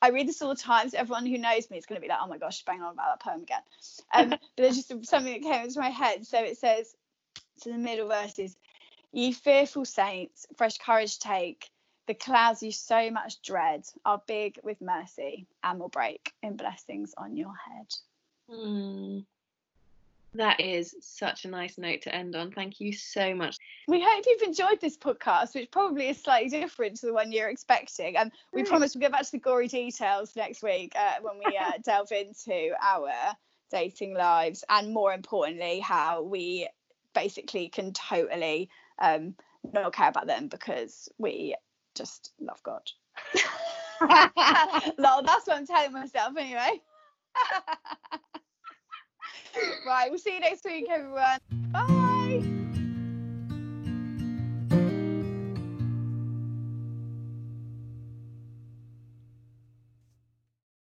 I 0.00 0.10
read 0.10 0.28
this 0.28 0.40
all 0.40 0.48
the 0.48 0.60
time, 0.60 0.88
so 0.88 0.98
everyone 0.98 1.26
who 1.26 1.36
knows 1.36 1.70
me 1.70 1.76
is 1.76 1.84
going 1.84 2.00
to 2.00 2.02
be 2.02 2.08
like, 2.08 2.18
oh 2.22 2.28
my 2.28 2.38
gosh, 2.38 2.64
bang 2.64 2.80
on 2.80 2.94
about 2.94 3.18
that 3.18 3.22
poem 3.22 3.42
again. 3.42 3.60
Um, 4.12 4.30
but 4.30 4.40
there's 4.56 4.76
just 4.76 4.88
something 5.06 5.32
that 5.32 5.42
came 5.42 5.64
into 5.64 5.80
my 5.80 5.90
head. 5.90 6.26
So 6.26 6.42
it 6.42 6.56
says, 6.56 6.94
so 7.56 7.70
the 7.70 7.78
middle 7.78 8.08
verses. 8.08 8.56
Ye 9.12 9.32
fearful 9.32 9.84
saints, 9.84 10.46
fresh 10.56 10.78
courage 10.78 11.18
take, 11.18 11.70
The 12.06 12.14
clouds 12.14 12.62
you 12.62 12.72
so 12.72 13.10
much 13.10 13.40
dread 13.40 13.86
are 14.04 14.20
big 14.26 14.58
with 14.62 14.80
mercy 14.82 15.46
and 15.62 15.80
will 15.80 15.88
break 15.88 16.32
in 16.42 16.56
blessings 16.56 17.14
on 17.16 17.36
your 17.36 17.54
head. 17.54 17.94
Mm. 18.50 19.24
That 20.34 20.60
is 20.60 20.96
such 21.00 21.44
a 21.44 21.48
nice 21.48 21.78
note 21.78 22.02
to 22.02 22.14
end 22.14 22.34
on. 22.36 22.50
Thank 22.50 22.80
you 22.80 22.92
so 22.92 23.34
much. 23.34 23.56
We 23.86 24.02
hope 24.02 24.24
you've 24.26 24.42
enjoyed 24.42 24.80
this 24.80 24.98
podcast, 24.98 25.54
which 25.54 25.70
probably 25.70 26.08
is 26.08 26.20
slightly 26.20 26.50
different 26.50 26.96
to 26.96 27.06
the 27.06 27.14
one 27.14 27.32
you're 27.32 27.48
expecting. 27.48 28.16
And 28.16 28.32
we 28.52 28.62
Right. 28.62 28.68
promise 28.68 28.94
we'll 28.94 29.00
get 29.00 29.12
back 29.12 29.22
to 29.22 29.30
the 29.30 29.38
gory 29.38 29.68
details 29.68 30.34
next 30.36 30.62
week 30.62 30.92
uh, 30.96 31.14
when 31.22 31.38
we 31.38 31.56
uh, 31.56 31.72
delve 31.84 32.12
into 32.12 32.72
our 32.82 33.10
dating 33.70 34.14
lives 34.14 34.64
and, 34.68 34.92
more 34.92 35.14
importantly, 35.14 35.80
how 35.80 36.22
we 36.22 36.68
basically 37.14 37.68
can 37.68 37.92
totally 37.92 38.68
um, 38.98 39.34
not 39.72 39.94
care 39.94 40.08
about 40.08 40.26
them 40.26 40.48
because 40.48 41.08
we 41.18 41.54
just 41.94 42.32
love 42.40 42.62
God. 42.62 42.82
Lol, 44.98 45.22
that's 45.22 45.46
what 45.46 45.56
I'm 45.56 45.66
telling 45.66 45.92
myself 45.92 46.36
anyway. 46.36 46.80
right, 49.86 50.10
we'll 50.10 50.18
see 50.18 50.34
you 50.34 50.40
next 50.40 50.64
week, 50.64 50.86
everyone. 50.90 51.38
Bye. 51.72 52.60